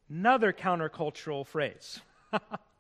Another 0.09 0.53
countercultural 0.53 1.45
phrase. 1.45 1.99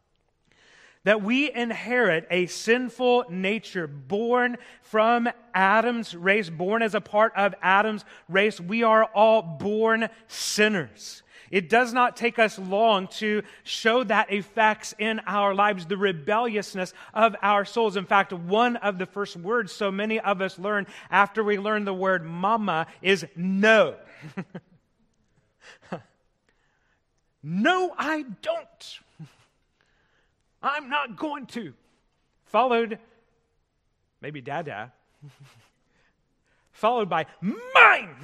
that 1.03 1.21
we 1.21 1.51
inherit 1.51 2.27
a 2.31 2.45
sinful 2.47 3.25
nature 3.29 3.87
born 3.87 4.57
from 4.81 5.29
Adam's 5.53 6.15
race, 6.15 6.49
born 6.49 6.81
as 6.81 6.95
a 6.95 7.01
part 7.01 7.33
of 7.35 7.53
Adam's 7.61 8.05
race. 8.29 8.59
We 8.59 8.83
are 8.83 9.05
all 9.05 9.41
born 9.41 10.09
sinners. 10.27 11.23
It 11.51 11.69
does 11.69 11.93
not 11.93 12.17
take 12.17 12.39
us 12.39 12.57
long 12.57 13.07
to 13.19 13.43
show 13.63 14.03
that 14.05 14.33
effects 14.33 14.95
in 14.97 15.19
our 15.27 15.53
lives, 15.53 15.85
the 15.85 15.97
rebelliousness 15.97 16.95
of 17.13 17.35
our 17.43 17.63
souls. 17.63 17.95
In 17.95 18.05
fact, 18.05 18.33
one 18.33 18.77
of 18.77 18.97
the 18.97 19.05
first 19.05 19.35
words 19.35 19.71
so 19.71 19.91
many 19.91 20.19
of 20.19 20.41
us 20.41 20.57
learn 20.57 20.87
after 21.11 21.43
we 21.43 21.59
learn 21.59 21.85
the 21.85 21.93
word 21.93 22.25
mama 22.25 22.87
is 23.03 23.27
no. 23.35 23.97
no, 27.43 27.93
I 27.99 28.23
don't. 28.41 28.99
I'm 30.63 30.89
not 30.89 31.17
going 31.17 31.45
to. 31.47 31.73
Followed, 32.45 32.97
maybe 34.21 34.41
dada, 34.41 34.93
followed 36.71 37.09
by 37.09 37.25
mine. 37.41 38.15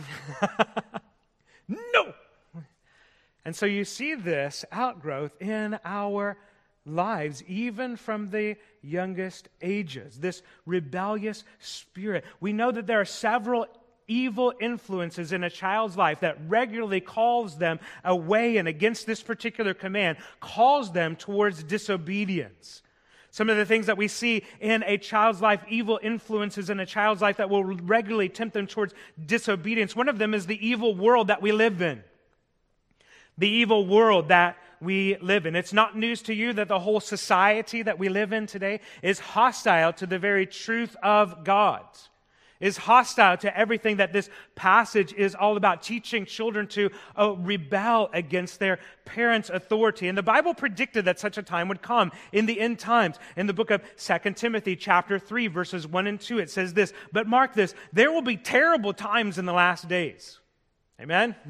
no. 1.67 2.13
And 3.45 3.55
so 3.55 3.65
you 3.65 3.85
see 3.85 4.15
this 4.15 4.65
outgrowth 4.71 5.35
in 5.41 5.79
our 5.83 6.37
lives, 6.85 7.43
even 7.43 7.95
from 7.95 8.29
the 8.29 8.55
youngest 8.81 9.49
ages, 9.61 10.19
this 10.19 10.41
rebellious 10.65 11.43
spirit. 11.59 12.25
We 12.39 12.53
know 12.53 12.71
that 12.71 12.87
there 12.87 13.01
are 13.01 13.05
several 13.05 13.67
evil 14.09 14.53
influences 14.59 15.31
in 15.31 15.43
a 15.45 15.49
child's 15.49 15.95
life 15.95 16.19
that 16.19 16.37
regularly 16.47 16.99
calls 16.99 17.57
them 17.57 17.79
away 18.03 18.57
and 18.57 18.67
against 18.67 19.05
this 19.05 19.21
particular 19.21 19.73
command, 19.73 20.17
calls 20.41 20.91
them 20.91 21.15
towards 21.15 21.63
disobedience. 21.63 22.81
Some 23.31 23.49
of 23.49 23.57
the 23.57 23.65
things 23.65 23.85
that 23.85 23.97
we 23.97 24.07
see 24.07 24.43
in 24.59 24.83
a 24.83 24.97
child's 24.97 25.41
life, 25.41 25.61
evil 25.69 25.99
influences 26.01 26.69
in 26.69 26.79
a 26.79 26.85
child's 26.85 27.21
life 27.21 27.37
that 27.37 27.49
will 27.49 27.63
regularly 27.63 28.27
tempt 28.27 28.55
them 28.55 28.65
towards 28.65 28.93
disobedience. 29.23 29.95
One 29.95 30.09
of 30.09 30.17
them 30.17 30.33
is 30.33 30.47
the 30.47 30.67
evil 30.67 30.95
world 30.95 31.27
that 31.27 31.41
we 31.41 31.51
live 31.51 31.81
in. 31.81 32.03
The 33.37 33.47
evil 33.47 33.85
world 33.85 34.29
that 34.29 34.57
we 34.81 35.17
live 35.17 35.45
in. 35.45 35.55
It's 35.55 35.73
not 35.73 35.95
news 35.95 36.23
to 36.23 36.33
you 36.33 36.53
that 36.53 36.67
the 36.67 36.79
whole 36.79 36.99
society 36.99 37.83
that 37.83 37.99
we 37.99 38.09
live 38.09 38.33
in 38.33 38.47
today 38.47 38.79
is 39.03 39.19
hostile 39.19 39.93
to 39.93 40.07
the 40.07 40.19
very 40.19 40.47
truth 40.47 40.95
of 41.03 41.43
God 41.43 41.83
is 42.59 42.77
hostile 42.77 43.37
to 43.37 43.57
everything 43.57 43.97
that 43.97 44.13
this 44.13 44.29
passage 44.55 45.13
is 45.13 45.35
all 45.35 45.57
about, 45.57 45.81
teaching 45.81 46.25
children 46.25 46.67
to 46.67 46.89
uh, 47.17 47.33
rebel 47.37 48.09
against 48.13 48.59
their 48.59 48.79
parents' 49.05 49.49
authority. 49.49 50.07
And 50.07 50.17
the 50.17 50.23
Bible 50.23 50.53
predicted 50.53 51.05
that 51.05 51.19
such 51.19 51.37
a 51.37 51.43
time 51.43 51.67
would 51.69 51.81
come 51.81 52.11
in 52.31 52.45
the 52.45 52.59
end 52.59 52.79
times. 52.79 53.17
In 53.37 53.47
the 53.47 53.53
book 53.53 53.71
of 53.71 53.81
2 53.97 54.33
Timothy, 54.33 54.75
chapter 54.75 55.17
3, 55.17 55.47
verses 55.47 55.87
1 55.87 56.07
and 56.07 56.19
2, 56.19 56.39
it 56.39 56.49
says 56.49 56.73
this 56.73 56.93
But 57.11 57.27
mark 57.27 57.53
this, 57.53 57.73
there 57.93 58.11
will 58.11 58.21
be 58.21 58.37
terrible 58.37 58.93
times 58.93 59.37
in 59.37 59.45
the 59.45 59.53
last 59.53 59.87
days. 59.87 60.39
Amen? 60.99 61.35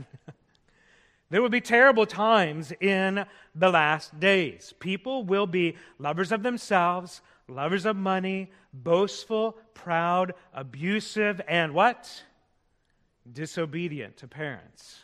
There 1.32 1.44
will 1.44 1.50
be 1.50 1.62
terrible 1.62 2.08
times 2.08 2.74
in 2.80 3.24
the 3.54 3.70
last 3.70 4.20
days. 4.20 4.74
People 4.80 5.24
will 5.24 5.46
be 5.46 5.78
lovers 6.00 6.32
of 6.32 6.42
themselves, 6.42 7.22
lovers 7.50 7.86
of 7.86 7.96
money, 7.96 8.52
boastful, 8.74 9.58
proud, 9.74 10.34
abusive, 10.54 11.42
and 11.48 11.74
what? 11.74 12.24
Disobedient 13.32 14.18
to 14.18 14.28
parents. 14.28 15.00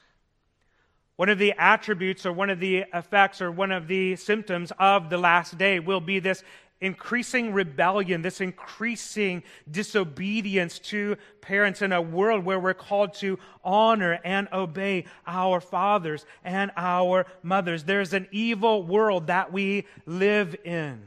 One 1.16 1.30
of 1.30 1.40
the 1.40 1.54
attributes 1.58 2.26
or 2.26 2.34
one 2.34 2.50
of 2.50 2.60
the 2.60 2.86
effects 2.94 3.42
or 3.42 3.52
one 3.52 3.72
of 3.72 3.88
the 3.88 4.18
symptoms 4.18 4.72
of 4.78 5.10
the 5.10 5.18
last 5.18 5.58
day 5.58 5.80
will 5.80 6.02
be 6.02 6.20
this 6.20 6.44
increasing 6.82 7.54
rebellion, 7.54 8.22
this 8.22 8.42
increasing 8.42 9.42
disobedience 9.72 10.78
to 10.78 11.16
parents 11.40 11.82
in 11.82 11.94
a 11.94 12.02
world 12.02 12.44
where 12.44 12.60
we're 12.60 12.74
called 12.74 13.14
to 13.14 13.40
honor 13.64 14.20
and 14.26 14.50
obey 14.52 15.06
our 15.26 15.62
fathers 15.62 16.26
and 16.44 16.72
our 16.76 17.26
mothers. 17.42 17.86
There's 17.86 18.14
an 18.14 18.28
evil 18.32 18.84
world 18.84 19.28
that 19.28 19.54
we 19.54 19.86
live 20.06 20.56
in 20.66 21.02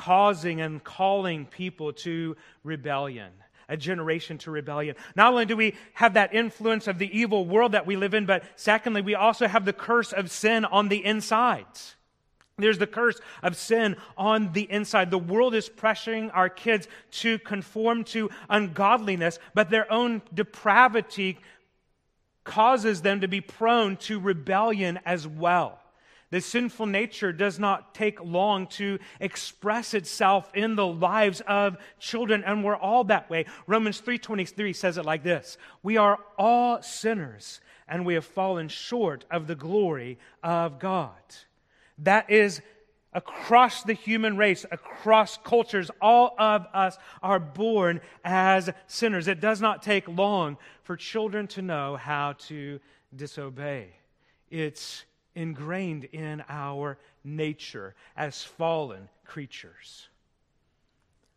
causing 0.00 0.62
and 0.62 0.82
calling 0.82 1.44
people 1.44 1.92
to 1.92 2.34
rebellion, 2.64 3.30
a 3.68 3.76
generation 3.76 4.38
to 4.38 4.50
rebellion. 4.50 4.96
Not 5.14 5.32
only 5.32 5.44
do 5.44 5.58
we 5.58 5.74
have 5.92 6.14
that 6.14 6.34
influence 6.34 6.88
of 6.88 6.98
the 6.98 7.18
evil 7.18 7.44
world 7.44 7.72
that 7.72 7.86
we 7.86 7.96
live 7.96 8.14
in, 8.14 8.24
but 8.24 8.42
secondly, 8.56 9.02
we 9.02 9.14
also 9.14 9.46
have 9.46 9.66
the 9.66 9.74
curse 9.74 10.14
of 10.14 10.30
sin 10.30 10.64
on 10.64 10.88
the 10.88 11.04
insides. 11.04 11.96
There's 12.56 12.78
the 12.78 12.86
curse 12.86 13.20
of 13.42 13.56
sin 13.56 13.96
on 14.16 14.54
the 14.54 14.70
inside. 14.70 15.10
The 15.10 15.18
world 15.18 15.54
is 15.54 15.68
pressuring 15.68 16.30
our 16.32 16.48
kids 16.48 16.88
to 17.20 17.38
conform 17.38 18.04
to 18.04 18.30
ungodliness, 18.48 19.38
but 19.52 19.68
their 19.68 19.90
own 19.92 20.22
depravity 20.32 21.38
causes 22.44 23.02
them 23.02 23.20
to 23.20 23.28
be 23.28 23.42
prone 23.42 23.98
to 23.98 24.18
rebellion 24.18 24.98
as 25.04 25.26
well. 25.26 25.79
The 26.30 26.40
sinful 26.40 26.86
nature 26.86 27.32
does 27.32 27.58
not 27.58 27.94
take 27.94 28.22
long 28.22 28.68
to 28.68 28.98
express 29.18 29.94
itself 29.94 30.50
in 30.54 30.76
the 30.76 30.86
lives 30.86 31.40
of 31.42 31.76
children, 31.98 32.44
and 32.44 32.62
we're 32.62 32.76
all 32.76 33.04
that 33.04 33.28
way. 33.28 33.46
Romans 33.66 34.00
3.23 34.00 34.74
says 34.74 34.96
it 34.96 35.04
like 35.04 35.24
this. 35.24 35.58
We 35.82 35.96
are 35.96 36.20
all 36.38 36.82
sinners, 36.82 37.60
and 37.88 38.06
we 38.06 38.14
have 38.14 38.24
fallen 38.24 38.68
short 38.68 39.24
of 39.30 39.48
the 39.48 39.56
glory 39.56 40.18
of 40.42 40.78
God. 40.78 41.10
That 41.98 42.30
is 42.30 42.62
across 43.12 43.82
the 43.82 43.92
human 43.92 44.36
race, 44.36 44.64
across 44.70 45.36
cultures, 45.38 45.90
all 46.00 46.36
of 46.38 46.64
us 46.72 46.96
are 47.22 47.40
born 47.40 48.00
as 48.24 48.70
sinners. 48.86 49.26
It 49.26 49.40
does 49.40 49.60
not 49.60 49.82
take 49.82 50.06
long 50.06 50.58
for 50.84 50.96
children 50.96 51.48
to 51.48 51.62
know 51.62 51.96
how 51.96 52.34
to 52.46 52.78
disobey. 53.14 53.88
It's 54.48 55.04
ingrained 55.34 56.04
in 56.04 56.42
our 56.48 56.98
nature 57.24 57.94
as 58.16 58.42
fallen 58.42 59.08
creatures. 59.24 60.08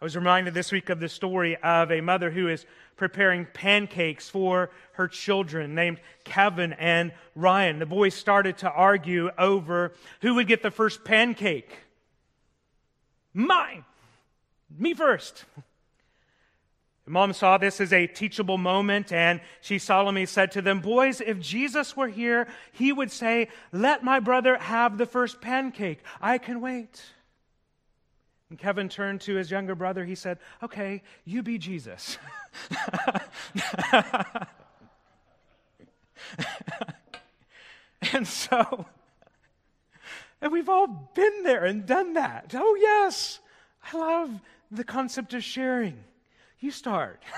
I 0.02 0.06
was 0.06 0.16
reminded 0.18 0.54
this 0.54 0.72
week 0.72 0.90
of 0.90 1.00
the 1.00 1.08
story 1.08 1.56
of 1.64 1.90
a 1.90 2.02
mother 2.02 2.30
who 2.30 2.50
is 2.50 2.66
preparing 2.98 3.48
pancakes 3.54 4.30
for 4.30 4.70
her 4.94 5.08
children 5.08 5.76
named 5.76 6.00
Kevin 6.26 6.74
and 6.74 7.14
Ryan. 7.36 7.80
The 7.80 7.86
boys 7.86 8.14
started 8.14 8.58
to 8.60 8.70
argue 8.70 9.30
over 9.38 9.94
who 10.22 10.36
would 10.36 10.48
get 10.48 10.62
the 10.62 10.72
first 10.72 11.06
pancake. 11.06 11.78
Mine! 13.34 13.86
Me 14.78 14.94
first. 14.94 15.46
Mom 17.05 17.33
saw 17.33 17.57
this 17.57 17.81
as 17.81 17.91
a 17.91 18.07
teachable 18.07 18.57
moment, 18.57 19.12
and 19.12 19.41
she 19.60 19.77
solemnly 19.77 20.25
said 20.25 20.51
to 20.53 20.62
them, 20.62 20.79
Boys, 20.79 21.19
if 21.19 21.38
Jesus 21.38 21.98
were 21.98 22.07
here, 22.07 22.48
he 22.72 22.93
would 22.93 23.12
say, 23.12 23.50
Let 23.74 24.03
my 24.03 24.22
brother 24.22 24.57
have 24.57 24.98
the 24.98 25.05
first 25.05 25.41
pancake. 25.41 26.00
I 26.22 26.38
can 26.38 26.62
wait. 26.62 27.01
And 28.50 28.57
Kevin 28.57 28.88
turned 28.88 29.19
to 29.22 29.36
his 29.36 29.51
younger 29.51 29.75
brother. 29.75 30.05
He 30.05 30.15
said, 30.15 30.39
Okay, 30.62 31.03
you 31.25 31.43
be 31.43 31.57
Jesus. 31.57 32.17
and 38.13 38.25
so, 38.25 38.86
and 40.41 40.53
we've 40.53 40.69
all 40.69 41.12
been 41.13 41.43
there 41.43 41.65
and 41.65 41.86
done 41.86 42.13
that. 42.13 42.53
Oh, 42.55 42.77
yes, 42.79 43.41
I 43.91 43.98
love 43.98 44.39
the 44.72 44.86
concept 44.86 45.33
of 45.33 45.43
sharing. 45.43 46.01
You 46.63 46.72
start. 46.72 47.22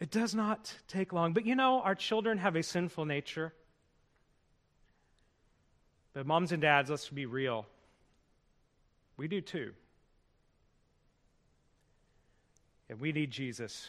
it 0.00 0.10
does 0.10 0.34
not 0.34 0.74
take 0.88 1.12
long. 1.12 1.32
But 1.32 1.46
you 1.46 1.54
know, 1.54 1.80
our 1.82 1.94
children 1.94 2.38
have 2.38 2.56
a 2.56 2.64
sinful 2.64 3.04
nature. 3.04 3.52
But 6.14 6.26
moms 6.26 6.50
and 6.50 6.60
dads, 6.60 6.90
let's 6.90 7.08
be 7.10 7.26
real. 7.26 7.64
We 9.16 9.28
do 9.28 9.40
too. 9.40 9.72
And 12.90 12.98
we 12.98 13.12
need 13.12 13.30
Jesus. 13.30 13.88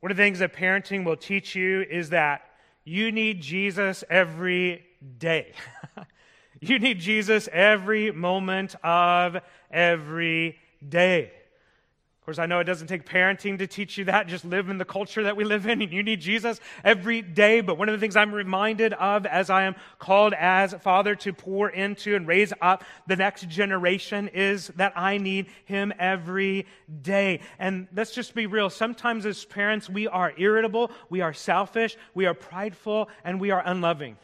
One 0.00 0.10
of 0.10 0.16
the 0.16 0.22
things 0.24 0.40
that 0.40 0.52
parenting 0.52 1.04
will 1.04 1.16
teach 1.16 1.54
you 1.54 1.82
is 1.82 2.10
that 2.10 2.42
you 2.82 3.12
need 3.12 3.40
Jesus 3.40 4.02
every 4.10 4.84
day. 5.16 5.52
You 6.60 6.78
need 6.78 7.00
Jesus 7.00 7.48
every 7.52 8.10
moment 8.12 8.76
of 8.82 9.36
every 9.70 10.58
day. 10.86 11.24
Of 11.24 12.26
course, 12.26 12.38
I 12.40 12.46
know 12.46 12.58
it 12.58 12.64
doesn't 12.64 12.88
take 12.88 13.06
parenting 13.06 13.58
to 13.58 13.68
teach 13.68 13.98
you 13.98 14.06
that. 14.06 14.26
Just 14.26 14.44
live 14.44 14.68
in 14.68 14.78
the 14.78 14.84
culture 14.84 15.22
that 15.22 15.36
we 15.36 15.44
live 15.44 15.66
in, 15.66 15.80
and 15.80 15.92
you 15.92 16.02
need 16.02 16.20
Jesus 16.20 16.58
every 16.82 17.22
day. 17.22 17.60
But 17.60 17.78
one 17.78 17.88
of 17.88 17.92
the 17.92 18.00
things 18.00 18.16
I'm 18.16 18.34
reminded 18.34 18.94
of 18.94 19.26
as 19.26 19.48
I 19.48 19.62
am 19.62 19.76
called 20.00 20.34
as 20.34 20.74
father 20.80 21.14
to 21.14 21.32
pour 21.32 21.68
into 21.68 22.16
and 22.16 22.26
raise 22.26 22.52
up 22.60 22.82
the 23.06 23.14
next 23.14 23.48
generation 23.48 24.26
is 24.28 24.68
that 24.74 24.92
I 24.96 25.18
need 25.18 25.46
him 25.66 25.92
every 26.00 26.66
day. 27.02 27.40
And 27.60 27.86
let's 27.94 28.12
just 28.12 28.34
be 28.34 28.46
real. 28.46 28.70
Sometimes 28.70 29.24
as 29.24 29.44
parents, 29.44 29.88
we 29.88 30.08
are 30.08 30.32
irritable, 30.36 30.90
we 31.08 31.20
are 31.20 31.32
selfish, 31.32 31.96
we 32.14 32.26
are 32.26 32.34
prideful, 32.34 33.08
and 33.24 33.40
we 33.40 33.52
are 33.52 33.62
unloving 33.64 34.16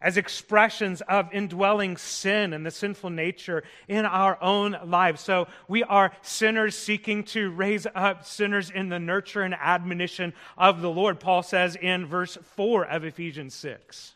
as 0.00 0.16
expressions 0.16 1.00
of 1.02 1.32
indwelling 1.32 1.96
sin 1.96 2.52
and 2.52 2.64
the 2.64 2.70
sinful 2.70 3.10
nature 3.10 3.64
in 3.88 4.04
our 4.04 4.40
own 4.42 4.76
lives. 4.84 5.20
So 5.20 5.48
we 5.66 5.82
are 5.82 6.12
sinners 6.22 6.76
seeking 6.76 7.24
to 7.24 7.50
raise 7.50 7.86
up 7.94 8.24
sinners 8.24 8.70
in 8.70 8.88
the 8.88 9.00
nurture 9.00 9.42
and 9.42 9.54
admonition 9.54 10.34
of 10.56 10.80
the 10.80 10.90
Lord, 10.90 11.18
Paul 11.18 11.42
says 11.42 11.76
in 11.76 12.06
verse 12.06 12.38
4 12.56 12.86
of 12.86 13.04
Ephesians 13.04 13.54
6. 13.54 14.14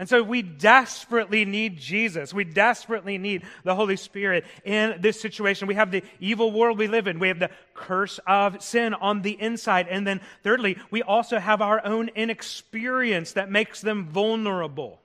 And 0.00 0.08
so 0.08 0.22
we 0.22 0.40
desperately 0.40 1.44
need 1.44 1.76
Jesus. 1.76 2.32
We 2.32 2.44
desperately 2.44 3.18
need 3.18 3.42
the 3.64 3.74
Holy 3.74 3.96
Spirit 3.96 4.46
in 4.64 4.96
this 4.98 5.20
situation. 5.20 5.68
We 5.68 5.74
have 5.74 5.90
the 5.90 6.02
evil 6.20 6.52
world 6.52 6.78
we 6.78 6.88
live 6.88 7.06
in. 7.06 7.18
We 7.18 7.28
have 7.28 7.38
the 7.38 7.50
curse 7.74 8.18
of 8.26 8.62
sin 8.62 8.94
on 8.94 9.20
the 9.20 9.38
inside. 9.38 9.88
And 9.88 10.06
then 10.06 10.22
thirdly, 10.42 10.78
we 10.90 11.02
also 11.02 11.38
have 11.38 11.60
our 11.60 11.84
own 11.84 12.08
inexperience 12.16 13.32
that 13.32 13.50
makes 13.50 13.82
them 13.82 14.08
vulnerable. 14.08 15.02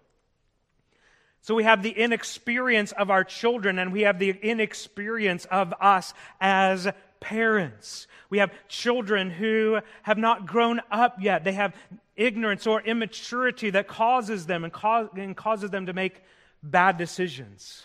So 1.42 1.56
we 1.56 1.66
have 1.66 1.84
the 1.84 1.92
inexperience 1.92 2.94
of 2.94 3.12
our 3.12 3.26
children 3.26 3.80
and 3.80 3.92
we 3.92 4.04
have 4.04 4.18
the 4.18 4.30
inexperience 4.30 5.44
of 5.44 5.74
us 5.82 6.14
as 6.40 6.88
parents. 7.20 8.08
We 8.30 8.40
have 8.40 8.52
children 8.68 9.30
who 9.30 9.80
have 10.04 10.18
not 10.18 10.46
grown 10.46 10.82
up 10.92 11.18
yet. 11.22 11.44
They 11.44 11.54
have 11.54 11.76
ignorance 12.16 12.66
or 12.66 12.82
immaturity 12.82 13.70
that 13.72 13.88
causes 13.88 14.46
them 14.46 14.64
and, 14.64 14.74
and 15.16 15.36
causes 15.36 15.70
them 15.70 15.86
to 15.88 15.94
make 15.94 16.22
bad 16.64 16.98
decisions. 16.98 17.84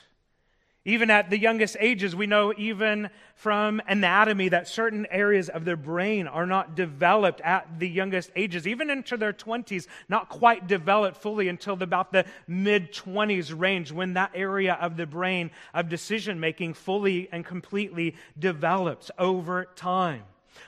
Even 0.86 1.10
at 1.10 1.28
the 1.28 1.38
youngest 1.38 1.76
ages, 1.78 2.16
we 2.16 2.26
know 2.26 2.54
even 2.56 3.10
from 3.34 3.82
anatomy 3.86 4.48
that 4.48 4.66
certain 4.66 5.06
areas 5.10 5.50
of 5.50 5.66
their 5.66 5.76
brain 5.76 6.26
are 6.26 6.46
not 6.46 6.74
developed 6.74 7.42
at 7.42 7.78
the 7.78 7.88
youngest 7.88 8.30
ages, 8.34 8.66
even 8.66 8.88
into 8.88 9.18
their 9.18 9.34
20s, 9.34 9.86
not 10.08 10.30
quite 10.30 10.66
developed 10.66 11.18
fully 11.18 11.48
until 11.48 11.82
about 11.82 12.12
the 12.12 12.24
mid 12.48 12.94
20s 12.94 13.52
range, 13.56 13.92
when 13.92 14.14
that 14.14 14.30
area 14.34 14.78
of 14.80 14.96
the 14.96 15.06
brain 15.06 15.50
of 15.74 15.90
decision 15.90 16.40
making 16.40 16.72
fully 16.72 17.28
and 17.30 17.44
completely 17.44 18.16
develops 18.38 19.10
over 19.18 19.66
time. 19.76 20.22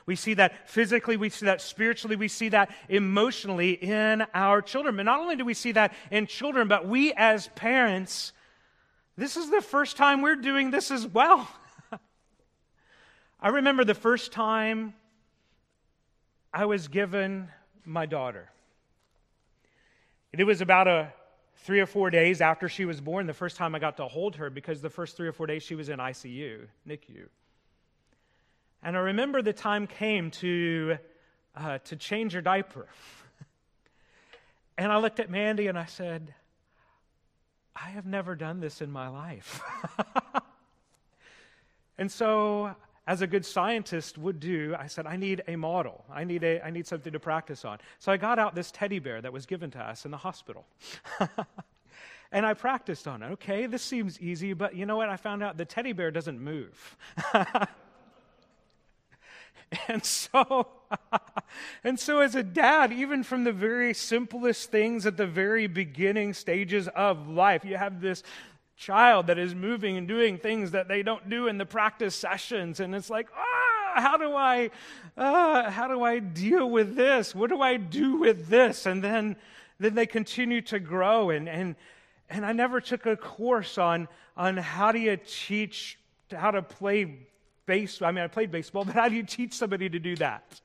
We 0.05 0.15
see 0.15 0.35
that 0.35 0.69
physically, 0.69 1.17
we 1.17 1.29
see 1.29 1.47
that 1.47 1.59
spiritually, 1.59 2.15
we 2.15 2.27
see 2.27 2.49
that 2.49 2.69
emotionally 2.87 3.71
in 3.71 4.25
our 4.35 4.61
children. 4.61 4.95
But 4.95 5.03
not 5.03 5.19
only 5.19 5.35
do 5.35 5.45
we 5.45 5.53
see 5.55 5.71
that 5.71 5.93
in 6.11 6.27
children, 6.27 6.67
but 6.67 6.87
we 6.87 7.13
as 7.13 7.47
parents, 7.49 8.33
this 9.15 9.37
is 9.37 9.49
the 9.49 9.61
first 9.61 9.97
time 9.97 10.21
we're 10.21 10.35
doing 10.35 10.71
this 10.71 10.89
as 10.89 11.05
well. 11.05 11.47
I 13.39 13.49
remember 13.49 13.83
the 13.83 13.93
first 13.93 14.31
time 14.31 14.93
I 16.51 16.65
was 16.65 16.87
given 16.87 17.49
my 17.85 18.05
daughter. 18.05 18.49
It 20.31 20.43
was 20.45 20.61
about 20.61 20.87
a 20.87 21.13
three 21.57 21.79
or 21.79 21.85
four 21.85 22.09
days 22.09 22.41
after 22.41 22.67
she 22.67 22.85
was 22.85 22.99
born, 22.99 23.27
the 23.27 23.33
first 23.33 23.55
time 23.55 23.75
I 23.75 23.79
got 23.79 23.97
to 23.97 24.07
hold 24.07 24.35
her, 24.37 24.49
because 24.49 24.81
the 24.81 24.89
first 24.89 25.15
three 25.15 25.27
or 25.27 25.31
four 25.31 25.47
days 25.47 25.63
she 25.63 25.75
was 25.75 25.89
in 25.89 25.99
ICU, 25.99 26.67
NICU. 26.87 27.27
And 28.81 28.97
I 28.97 28.99
remember 28.99 29.41
the 29.41 29.53
time 29.53 29.87
came 29.87 30.31
to, 30.31 30.97
uh, 31.55 31.77
to 31.85 31.95
change 31.95 32.33
her 32.33 32.41
diaper. 32.41 32.87
and 34.77 34.91
I 34.91 34.97
looked 34.97 35.19
at 35.19 35.29
Mandy 35.29 35.67
and 35.67 35.77
I 35.77 35.85
said, 35.85 36.33
I 37.75 37.89
have 37.89 38.05
never 38.05 38.35
done 38.35 38.59
this 38.59 38.81
in 38.81 38.91
my 38.91 39.07
life. 39.07 39.61
and 41.97 42.11
so, 42.11 42.75
as 43.05 43.21
a 43.21 43.27
good 43.27 43.45
scientist 43.45 44.17
would 44.17 44.39
do, 44.39 44.75
I 44.77 44.87
said, 44.87 45.05
I 45.05 45.17
need 45.17 45.43
a 45.47 45.55
model. 45.55 46.05
I 46.11 46.23
need, 46.23 46.43
a, 46.43 46.65
I 46.65 46.69
need 46.69 46.87
something 46.87 47.11
to 47.11 47.19
practice 47.19 47.65
on. 47.65 47.79
So 47.99 48.11
I 48.11 48.17
got 48.17 48.39
out 48.39 48.55
this 48.55 48.71
teddy 48.71 48.99
bear 48.99 49.21
that 49.21 49.33
was 49.33 49.45
given 49.45 49.71
to 49.71 49.79
us 49.79 50.05
in 50.05 50.11
the 50.11 50.17
hospital. 50.17 50.65
and 52.31 52.45
I 52.45 52.53
practiced 52.53 53.07
on 53.07 53.23
it. 53.23 53.31
Okay, 53.33 53.65
this 53.65 53.83
seems 53.83 54.19
easy, 54.21 54.53
but 54.53 54.75
you 54.75 54.85
know 54.85 54.95
what? 54.95 55.09
I 55.09 55.17
found 55.17 55.43
out 55.43 55.57
the 55.57 55.65
teddy 55.65 55.91
bear 55.91 56.11
doesn't 56.11 56.39
move. 56.39 56.97
And 59.87 60.03
so, 60.05 60.67
and 61.83 61.99
so 61.99 62.19
as 62.19 62.35
a 62.35 62.43
dad, 62.43 62.93
even 62.93 63.23
from 63.23 63.43
the 63.43 63.51
very 63.51 63.93
simplest 63.93 64.71
things 64.71 65.05
at 65.05 65.17
the 65.17 65.27
very 65.27 65.67
beginning 65.67 66.33
stages 66.33 66.87
of 66.89 67.27
life, 67.27 67.65
you 67.65 67.75
have 67.77 67.99
this 67.99 68.23
child 68.75 69.27
that 69.27 69.37
is 69.37 69.55
moving 69.55 69.97
and 69.97 70.07
doing 70.07 70.37
things 70.37 70.71
that 70.71 70.87
they 70.87 71.03
don't 71.03 71.29
do 71.29 71.47
in 71.47 71.57
the 71.57 71.65
practice 71.65 72.15
sessions. 72.15 72.79
And 72.79 72.93
it's 72.93 73.09
like, 73.09 73.27
ah, 73.35 74.01
how 74.01 74.17
do 74.17 74.35
I, 74.35 74.71
uh, 75.17 75.69
how 75.69 75.87
do 75.87 76.03
I 76.03 76.19
deal 76.19 76.69
with 76.69 76.95
this? 76.95 77.33
What 77.33 77.49
do 77.49 77.61
I 77.61 77.77
do 77.77 78.17
with 78.17 78.47
this? 78.47 78.85
And 78.85 79.03
then, 79.03 79.35
then 79.79 79.95
they 79.95 80.05
continue 80.05 80.61
to 80.63 80.79
grow. 80.79 81.29
And, 81.29 81.47
and, 81.47 81.75
and 82.29 82.45
I 82.45 82.53
never 82.53 82.81
took 82.81 83.05
a 83.05 83.15
course 83.15 83.77
on, 83.77 84.07
on 84.35 84.57
how 84.57 84.91
do 84.91 84.99
you 84.99 85.17
teach 85.17 85.97
how 86.31 86.51
to 86.51 86.61
play 86.61 87.27
base, 87.65 88.01
I 88.01 88.11
mean, 88.11 88.23
I 88.23 88.27
played 88.27 88.51
baseball, 88.51 88.85
but 88.85 88.95
how 88.95 89.09
do 89.09 89.15
you 89.15 89.23
teach 89.23 89.53
somebody 89.53 89.89
to 89.89 89.99
do 89.99 90.15
that? 90.17 90.61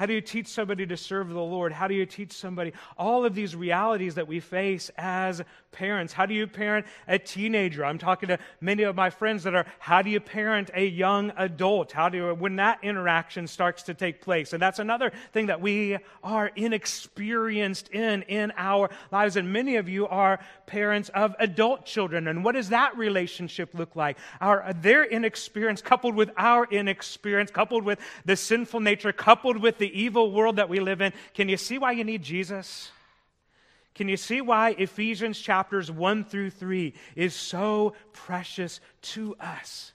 How 0.00 0.06
do 0.06 0.14
you 0.14 0.22
teach 0.22 0.46
somebody 0.46 0.86
to 0.86 0.96
serve 0.96 1.28
the 1.28 1.42
Lord? 1.42 1.74
How 1.74 1.86
do 1.86 1.92
you 1.92 2.06
teach 2.06 2.32
somebody 2.32 2.72
all 2.96 3.26
of 3.26 3.34
these 3.34 3.54
realities 3.54 4.14
that 4.14 4.26
we 4.26 4.40
face 4.40 4.90
as 4.96 5.42
parents? 5.72 6.14
How 6.14 6.24
do 6.24 6.32
you 6.32 6.46
parent 6.46 6.86
a 7.06 7.18
teenager? 7.18 7.84
I'm 7.84 7.98
talking 7.98 8.30
to 8.30 8.38
many 8.62 8.84
of 8.84 8.96
my 8.96 9.10
friends 9.10 9.42
that 9.42 9.54
are, 9.54 9.66
how 9.78 10.00
do 10.00 10.08
you 10.08 10.18
parent 10.18 10.70
a 10.72 10.86
young 10.86 11.34
adult? 11.36 11.92
How 11.92 12.08
do 12.08 12.16
you, 12.16 12.34
when 12.34 12.56
that 12.56 12.78
interaction 12.82 13.46
starts 13.46 13.82
to 13.84 13.94
take 13.94 14.22
place? 14.22 14.54
And 14.54 14.62
that's 14.62 14.78
another 14.78 15.12
thing 15.34 15.48
that 15.48 15.60
we 15.60 15.98
are 16.24 16.50
inexperienced 16.56 17.88
in 17.88 18.22
in 18.22 18.54
our 18.56 18.88
lives. 19.12 19.36
And 19.36 19.52
many 19.52 19.76
of 19.76 19.86
you 19.86 20.08
are 20.08 20.40
parents 20.64 21.10
of 21.10 21.34
adult 21.38 21.84
children. 21.84 22.26
And 22.26 22.42
what 22.42 22.54
does 22.54 22.70
that 22.70 22.96
relationship 22.96 23.74
look 23.74 23.94
like? 23.96 24.16
Our, 24.40 24.72
their 24.80 25.04
inexperience 25.04 25.82
coupled 25.82 26.14
with 26.14 26.30
our 26.38 26.64
inexperience, 26.64 27.50
coupled 27.50 27.84
with 27.84 27.98
the 28.24 28.36
sinful 28.36 28.80
nature, 28.80 29.12
coupled 29.12 29.58
with 29.58 29.76
the 29.76 29.89
evil 29.90 30.32
world 30.32 30.56
that 30.56 30.68
we 30.68 30.80
live 30.80 31.00
in, 31.00 31.12
can 31.34 31.48
you 31.48 31.56
see 31.56 31.78
why 31.78 31.92
you 31.92 32.04
need 32.04 32.22
Jesus? 32.22 32.90
Can 33.94 34.08
you 34.08 34.16
see 34.16 34.40
why 34.40 34.70
Ephesians 34.70 35.38
chapters 35.38 35.90
1 35.90 36.24
through 36.24 36.50
3 36.50 36.94
is 37.16 37.34
so 37.34 37.94
precious 38.12 38.80
to 39.02 39.36
us? 39.40 39.92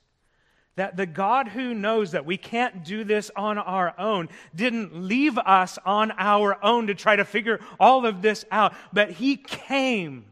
That 0.75 0.97
the 0.97 1.05
God 1.05 1.47
who 1.47 1.73
knows 1.73 2.11
that 2.11 2.25
we 2.25 2.37
can't 2.37 2.83
do 2.83 3.03
this 3.05 3.31
on 3.35 3.57
our 3.57 3.97
own 3.97 4.27
didn't 4.53 4.93
leave 4.93 5.37
us 5.37 5.79
on 5.85 6.11
our 6.11 6.63
own 6.63 6.87
to 6.87 6.95
try 6.95 7.15
to 7.15 7.23
figure 7.23 7.61
all 7.79 8.05
of 8.05 8.21
this 8.21 8.43
out, 8.51 8.73
but 8.91 9.11
He 9.11 9.37
came 9.37 10.25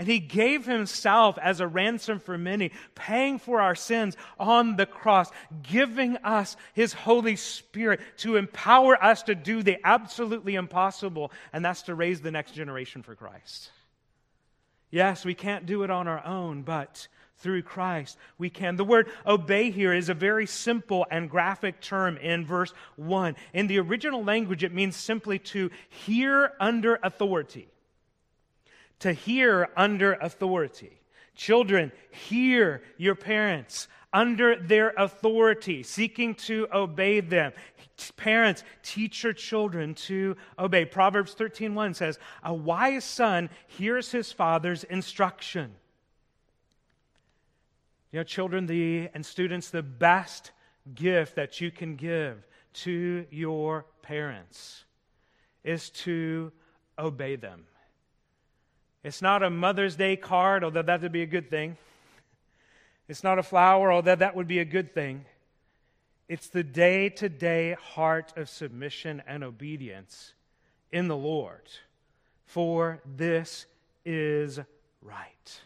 And 0.00 0.08
he 0.08 0.18
gave 0.18 0.64
himself 0.64 1.36
as 1.36 1.60
a 1.60 1.68
ransom 1.68 2.20
for 2.20 2.38
many, 2.38 2.72
paying 2.94 3.38
for 3.38 3.60
our 3.60 3.74
sins 3.74 4.16
on 4.38 4.76
the 4.76 4.86
cross, 4.86 5.30
giving 5.62 6.16
us 6.24 6.56
his 6.72 6.94
Holy 6.94 7.36
Spirit 7.36 8.00
to 8.16 8.36
empower 8.36 8.96
us 9.04 9.24
to 9.24 9.34
do 9.34 9.62
the 9.62 9.76
absolutely 9.84 10.54
impossible, 10.54 11.30
and 11.52 11.62
that's 11.62 11.82
to 11.82 11.94
raise 11.94 12.22
the 12.22 12.30
next 12.30 12.52
generation 12.52 13.02
for 13.02 13.14
Christ. 13.14 13.72
Yes, 14.90 15.22
we 15.22 15.34
can't 15.34 15.66
do 15.66 15.82
it 15.82 15.90
on 15.90 16.08
our 16.08 16.24
own, 16.24 16.62
but 16.62 17.06
through 17.36 17.60
Christ 17.60 18.16
we 18.38 18.48
can. 18.48 18.76
The 18.76 18.84
word 18.84 19.10
obey 19.26 19.70
here 19.70 19.92
is 19.92 20.08
a 20.08 20.14
very 20.14 20.46
simple 20.46 21.06
and 21.10 21.28
graphic 21.28 21.82
term 21.82 22.16
in 22.16 22.46
verse 22.46 22.72
1. 22.96 23.36
In 23.52 23.66
the 23.66 23.80
original 23.80 24.24
language, 24.24 24.64
it 24.64 24.72
means 24.72 24.96
simply 24.96 25.38
to 25.40 25.70
hear 25.90 26.52
under 26.58 26.98
authority 27.02 27.69
to 29.00 29.12
hear 29.12 29.68
under 29.76 30.14
authority. 30.14 31.00
Children, 31.34 31.92
hear 32.10 32.82
your 32.96 33.14
parents 33.14 33.88
under 34.12 34.56
their 34.56 34.92
authority, 34.96 35.82
seeking 35.82 36.34
to 36.34 36.66
obey 36.72 37.20
them. 37.20 37.52
Parents, 38.16 38.64
teach 38.82 39.22
your 39.22 39.32
children 39.32 39.94
to 39.94 40.36
obey. 40.58 40.84
Proverbs 40.84 41.34
13:1 41.34 41.94
says, 41.94 42.18
"A 42.42 42.52
wise 42.52 43.04
son 43.04 43.50
hears 43.66 44.10
his 44.10 44.32
father's 44.32 44.84
instruction." 44.84 45.76
You 48.10 48.20
know, 48.20 48.24
children 48.24 48.66
the, 48.66 49.08
and 49.14 49.24
students, 49.24 49.70
the 49.70 49.82
best 49.82 50.50
gift 50.94 51.36
that 51.36 51.60
you 51.60 51.70
can 51.70 51.94
give 51.96 52.46
to 52.72 53.26
your 53.30 53.84
parents 54.02 54.84
is 55.62 55.90
to 55.90 56.52
obey 56.98 57.36
them. 57.36 57.66
It's 59.02 59.22
not 59.22 59.42
a 59.42 59.50
Mother's 59.50 59.96
Day 59.96 60.16
card, 60.16 60.62
although 60.62 60.82
that 60.82 61.00
would 61.00 61.12
be 61.12 61.22
a 61.22 61.26
good 61.26 61.48
thing. 61.48 61.76
It's 63.08 63.24
not 63.24 63.38
a 63.38 63.42
flower, 63.42 63.90
although 63.90 64.14
that 64.14 64.36
would 64.36 64.46
be 64.46 64.58
a 64.58 64.64
good 64.64 64.94
thing. 64.94 65.24
It's 66.28 66.48
the 66.48 66.62
day 66.62 67.08
to 67.08 67.28
day 67.28 67.76
heart 67.80 68.32
of 68.36 68.48
submission 68.48 69.22
and 69.26 69.42
obedience 69.42 70.34
in 70.92 71.08
the 71.08 71.16
Lord. 71.16 71.68
For 72.44 73.00
this 73.16 73.66
is 74.04 74.60
right. 75.02 75.60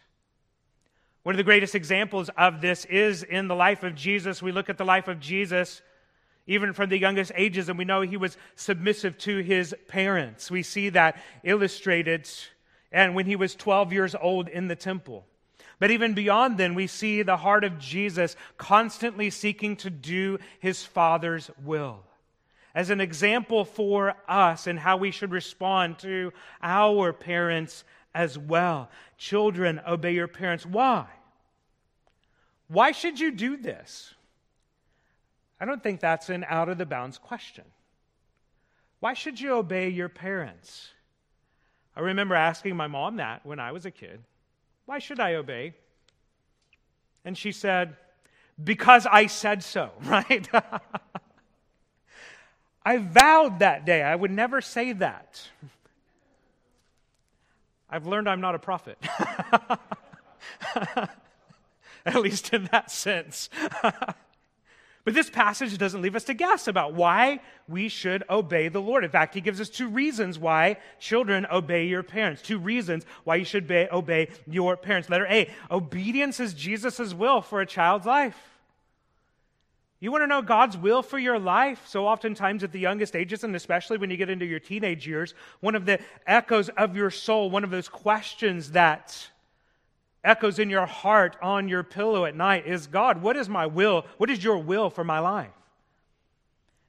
One 1.23 1.35
of 1.35 1.37
the 1.37 1.43
greatest 1.43 1.75
examples 1.75 2.29
of 2.37 2.61
this 2.61 2.85
is 2.85 3.23
in 3.23 3.47
the 3.47 3.55
life 3.55 3.83
of 3.83 3.95
Jesus. 3.95 4.41
We 4.41 4.51
look 4.51 4.69
at 4.69 4.77
the 4.77 4.85
life 4.85 5.07
of 5.07 5.19
Jesus 5.19 5.81
even 6.47 6.73
from 6.73 6.89
the 6.89 6.99
youngest 6.99 7.31
ages, 7.35 7.69
and 7.69 7.77
we 7.77 7.85
know 7.85 8.01
he 8.01 8.17
was 8.17 8.37
submissive 8.55 9.17
to 9.17 9.39
his 9.39 9.73
parents. 9.87 10.51
We 10.51 10.61
see 10.61 10.89
that 10.89 11.19
illustrated 11.43 12.29
and 12.95 13.13
when 13.13 13.25
he 13.25 13.35
was 13.35 13.55
12 13.55 13.91
years 13.91 14.15
old 14.15 14.47
in 14.47 14.69
the 14.69 14.75
temple. 14.75 15.25
But 15.79 15.91
even 15.91 16.13
beyond 16.13 16.57
then, 16.57 16.75
we 16.75 16.87
see 16.87 17.21
the 17.21 17.35
heart 17.35 17.65
of 17.65 17.77
Jesus 17.77 18.37
constantly 18.57 19.29
seeking 19.29 19.75
to 19.77 19.89
do 19.89 20.39
his 20.61 20.85
Father's 20.85 21.51
will. 21.61 21.99
As 22.73 22.89
an 22.89 23.01
example 23.01 23.65
for 23.65 24.15
us 24.29 24.65
and 24.65 24.79
how 24.79 24.95
we 24.95 25.11
should 25.11 25.31
respond 25.31 25.99
to 25.99 26.31
our 26.63 27.11
parents 27.11 27.83
as 28.13 28.37
well. 28.37 28.89
Children, 29.17 29.81
obey 29.85 30.13
your 30.13 30.29
parents. 30.29 30.65
Why? 30.65 31.05
Why 32.69 32.93
should 32.93 33.19
you 33.19 33.31
do 33.31 33.57
this? 33.57 34.13
I 35.59 35.65
don't 35.65 35.83
think 35.83 35.99
that's 35.99 36.29
an 36.29 36.45
out 36.47 36.69
of 36.69 36.77
the 36.77 36.85
bounds 36.85 37.17
question. 37.17 37.65
Why 39.01 39.13
should 39.13 39.37
you 39.39 39.55
obey 39.55 39.89
your 39.89 40.09
parents? 40.09 40.91
I 41.95 42.01
remember 42.01 42.35
asking 42.35 42.75
my 42.75 42.87
mom 42.87 43.17
that 43.17 43.45
when 43.45 43.59
I 43.59 43.71
was 43.71 43.85
a 43.85 43.91
kid. 43.91 44.21
Why 44.85 44.99
should 44.99 45.19
I 45.19 45.35
obey? 45.35 45.73
And 47.23 47.37
she 47.37 47.51
said, 47.51 47.95
Because 48.61 49.07
I 49.09 49.27
said 49.27 49.63
so, 49.63 49.91
right? 50.03 50.47
I 52.83 52.97
vowed 52.97 53.59
that 53.59 53.85
day 53.85 54.03
I 54.03 54.15
would 54.15 54.31
never 54.31 54.61
say 54.61 54.93
that. 54.93 55.47
I've 57.89 58.05
learned 58.05 58.27
I'm 58.27 58.41
not 58.41 58.55
a 58.55 58.59
prophet. 58.59 58.97
At 62.05 62.21
least 62.21 62.53
in 62.53 62.69
that 62.71 62.91
sense. 62.91 63.49
But 65.05 65.13
this 65.13 65.29
passage 65.29 65.77
doesn't 65.77 66.01
leave 66.01 66.15
us 66.15 66.23
to 66.25 66.33
guess 66.33 66.67
about 66.67 66.95
why 66.95 67.39
we 67.67 67.89
should 67.89 68.23
obey 68.27 68.69
the 68.69 68.81
Lord. 68.81 69.03
In 69.03 69.11
fact, 69.11 69.35
he 69.35 69.41
gives 69.41 69.61
us 69.61 69.69
two 69.69 69.87
reasons 69.87 70.39
why 70.39 70.77
children 70.99 71.45
obey 71.51 71.85
your 71.85 72.01
parents. 72.01 72.41
Two 72.41 72.57
reasons 72.57 73.05
why 73.23 73.35
you 73.35 73.45
should 73.45 73.65
obey, 73.65 73.87
obey 73.91 74.29
your 74.47 74.75
parents. 74.75 75.07
Letter 75.07 75.27
A 75.27 75.51
obedience 75.69 76.39
is 76.39 76.55
Jesus' 76.55 77.13
will 77.13 77.41
for 77.41 77.61
a 77.61 77.67
child's 77.67 78.07
life. 78.07 78.35
You 79.99 80.11
want 80.11 80.23
to 80.23 80.27
know 80.27 80.41
God's 80.41 80.75
will 80.75 81.03
for 81.03 81.19
your 81.19 81.39
life? 81.39 81.85
So, 81.87 82.07
oftentimes 82.07 82.63
at 82.63 82.71
the 82.71 82.79
youngest 82.79 83.15
ages, 83.15 83.43
and 83.43 83.55
especially 83.55 83.97
when 83.97 84.09
you 84.09 84.17
get 84.17 84.29
into 84.29 84.45
your 84.45 84.59
teenage 84.59 85.07
years, 85.07 85.35
one 85.61 85.75
of 85.75 85.85
the 85.85 85.99
echoes 86.25 86.69
of 86.69 86.95
your 86.95 87.11
soul, 87.11 87.51
one 87.51 87.63
of 87.63 87.69
those 87.69 87.87
questions 87.87 88.71
that 88.71 89.29
echoes 90.25 90.59
in 90.59 90.69
your 90.69 90.85
heart 90.85 91.37
on 91.41 91.69
your 91.69 91.83
pillow 91.83 92.25
at 92.25 92.35
night 92.35 92.65
is 92.65 92.87
God, 92.87 93.21
what 93.21 93.37
is 93.37 93.47
my 93.47 93.65
will? 93.65 94.05
What 94.17 94.29
is 94.29 94.43
your 94.43 94.57
will 94.57 94.89
for 94.89 95.03
my 95.03 95.19
life? 95.19 95.51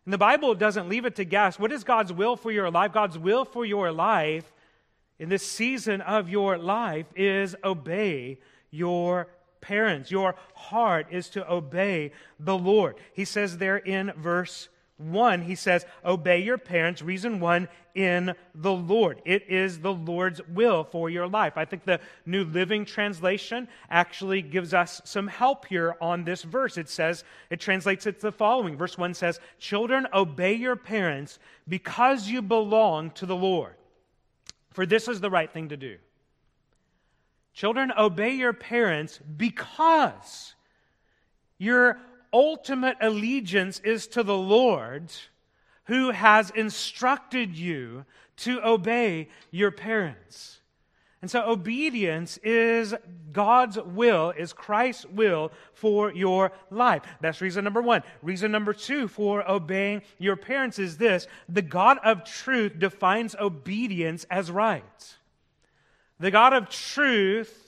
And 0.05 0.13
the 0.13 0.19
Bible 0.19 0.55
doesn't 0.55 0.89
leave 0.89 1.05
it 1.05 1.17
to 1.17 1.25
guess. 1.25 1.59
What 1.59 1.73
is 1.73 1.85
God's 1.85 2.13
will 2.13 2.37
for 2.37 2.51
your 2.51 2.71
life? 2.71 2.93
God's 2.93 3.19
will 3.19 3.45
for 3.45 3.65
your 3.65 3.93
life 3.93 4.51
in 5.19 5.29
this 5.29 5.47
season 5.47 6.01
of 6.01 6.29
your 6.29 6.59
life 6.59 7.07
is 7.17 7.57
obey 7.65 8.39
your 8.71 9.29
parents. 9.61 10.11
Your 10.11 10.37
heart 10.55 11.09
is 11.11 11.29
to 11.31 11.51
obey 11.51 12.13
the 12.39 12.57
Lord. 12.57 12.97
He 13.13 13.25
says 13.25 13.59
there 13.59 13.79
in 13.79 14.13
verse 14.17 14.69
1, 14.99 15.43
he 15.43 15.55
says, 15.55 15.85
Obey 16.05 16.43
your 16.43 16.59
parents. 16.59 17.03
Reason 17.03 17.39
one, 17.39 17.69
in 17.95 18.35
the 18.55 18.73
Lord. 18.73 19.23
It 19.25 19.45
is 19.49 19.81
the 19.81 19.93
Lord's 19.93 20.41
will 20.49 20.85
for 20.85 21.11
your 21.11 21.27
life. 21.27 21.55
I 21.57 21.65
think 21.65 21.85
the 21.85 22.01
New 22.25 22.45
Living 22.45 22.85
Translation 22.85 23.69
actually 23.91 24.43
gives 24.43 24.75
us 24.75 25.01
some 25.05 25.27
help 25.27 25.67
here 25.67 25.97
on 26.01 26.25
this 26.25 26.43
verse. 26.43 26.77
It 26.77 26.89
says, 26.89 27.25
it 27.51 27.59
translates 27.59 28.07
it 28.07 28.21
to 28.21 28.27
the 28.27 28.33
following. 28.33 28.77
Verse 28.77 28.97
1 28.97 29.15
says, 29.15 29.41
Children, 29.59 30.07
obey 30.13 30.55
your 30.55 30.77
parents 30.77 31.39
because 31.69 32.29
you 32.29 32.43
belong 32.43 33.11
to 33.13 33.27
the 33.27 33.37
Lord. 33.37 33.75
For 34.73 34.85
this 34.85 35.09
is 35.09 35.21
the 35.21 35.31
right 35.31 35.51
thing 35.51 35.71
to 35.71 35.77
do. 35.77 35.97
Children, 37.55 37.93
obey 37.99 38.33
your 38.33 38.53
parents 38.53 39.19
because 39.39 40.55
your 41.57 41.99
ultimate 42.37 42.99
allegiance 43.01 43.81
is 43.81 44.07
to 44.09 44.23
the 44.23 44.37
Lord 44.37 45.11
who 45.85 46.11
has 46.11 46.51
instructed 46.51 47.57
you 47.57 48.05
to 48.37 48.61
obey 48.63 49.29
your 49.51 49.71
parents. 49.71 50.61
And 51.23 51.31
so 51.31 51.49
obedience 51.49 52.37
is 52.43 52.95
God's 53.33 53.79
will, 53.79 54.35
is 54.37 54.53
Christ's 54.53 55.07
will 55.07 55.51
for 55.73 56.13
your 56.13 56.53
life. 56.71 57.05
That's 57.23 57.41
reason 57.41 57.65
number 57.65 57.81
one. 57.81 58.03
Reason 58.21 58.53
number 58.53 58.75
two 58.75 59.09
for 59.09 59.49
obeying 59.51 60.03
your 60.19 60.37
parents 60.37 60.79
is 60.79 60.99
this 60.99 61.27
the 61.49 61.63
God 61.63 61.97
of 62.05 62.25
truth 62.25 62.79
defines 62.79 63.35
obedience 63.35 64.27
as 64.31 64.51
right. 64.51 65.17
The 66.21 66.31
God 66.31 66.53
of 66.53 66.69
truth 66.69 67.66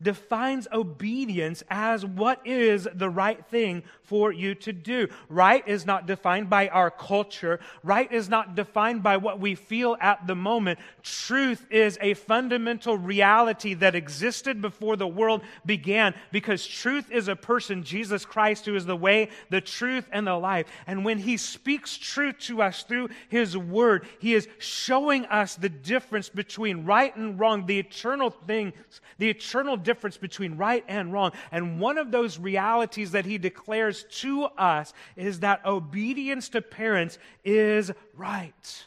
defines 0.00 0.68
obedience 0.72 1.62
as 1.70 2.04
what 2.04 2.40
is 2.46 2.86
the 2.94 3.10
right 3.10 3.44
thing 3.46 3.82
for 4.02 4.32
you 4.32 4.54
to 4.54 4.72
do. 4.72 5.08
Right 5.28 5.66
is 5.66 5.84
not 5.84 6.06
defined 6.06 6.48
by 6.48 6.68
our 6.68 6.90
culture. 6.90 7.60
Right 7.82 8.10
is 8.10 8.28
not 8.28 8.54
defined 8.54 9.02
by 9.02 9.16
what 9.16 9.40
we 9.40 9.54
feel 9.54 9.96
at 10.00 10.26
the 10.26 10.34
moment. 10.34 10.78
Truth 11.02 11.66
is 11.70 11.98
a 12.00 12.14
fundamental 12.14 12.96
reality 12.96 13.74
that 13.74 13.94
existed 13.94 14.62
before 14.62 14.96
the 14.96 15.06
world 15.06 15.42
began 15.66 16.14
because 16.32 16.66
truth 16.66 17.10
is 17.10 17.28
a 17.28 17.36
person, 17.36 17.82
Jesus 17.82 18.24
Christ, 18.24 18.66
who 18.66 18.74
is 18.74 18.86
the 18.86 18.96
way, 18.96 19.28
the 19.50 19.60
truth, 19.60 20.08
and 20.12 20.26
the 20.26 20.36
life. 20.36 20.66
And 20.86 21.04
when 21.04 21.18
he 21.18 21.36
speaks 21.36 21.96
truth 21.96 22.38
to 22.40 22.62
us 22.62 22.82
through 22.82 23.08
his 23.28 23.56
word, 23.56 24.06
he 24.20 24.34
is 24.34 24.48
showing 24.58 25.26
us 25.26 25.56
the 25.56 25.68
difference 25.68 26.28
between 26.28 26.84
right 26.84 27.14
and 27.16 27.38
wrong, 27.38 27.66
the 27.66 27.78
eternal 27.78 28.30
things, 28.30 28.74
the 29.18 29.28
eternal 29.28 29.76
difference 29.88 30.18
between 30.18 30.58
right 30.58 30.84
and 30.86 31.14
wrong. 31.14 31.32
And 31.50 31.80
one 31.80 31.96
of 31.96 32.10
those 32.10 32.38
realities 32.38 33.12
that 33.12 33.24
he 33.24 33.38
declares 33.38 34.04
to 34.20 34.44
us 34.44 34.92
is 35.16 35.40
that 35.40 35.64
obedience 35.64 36.50
to 36.50 36.60
parents 36.60 37.18
is 37.42 37.90
right, 38.14 38.84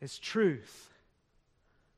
it's 0.00 0.18
truth. 0.18 0.90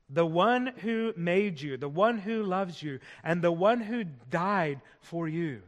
The 0.07 0.27
one 0.27 0.67
who 0.83 1.13
made 1.17 1.59
you, 1.59 1.77
the 1.77 1.89
one 1.89 2.19
who 2.19 2.43
loves 2.43 2.83
you, 2.83 2.99
and 3.23 3.41
the 3.41 3.51
one 3.51 3.81
who 3.81 4.03
died 4.29 4.79
for 5.01 5.27
you 5.27 5.63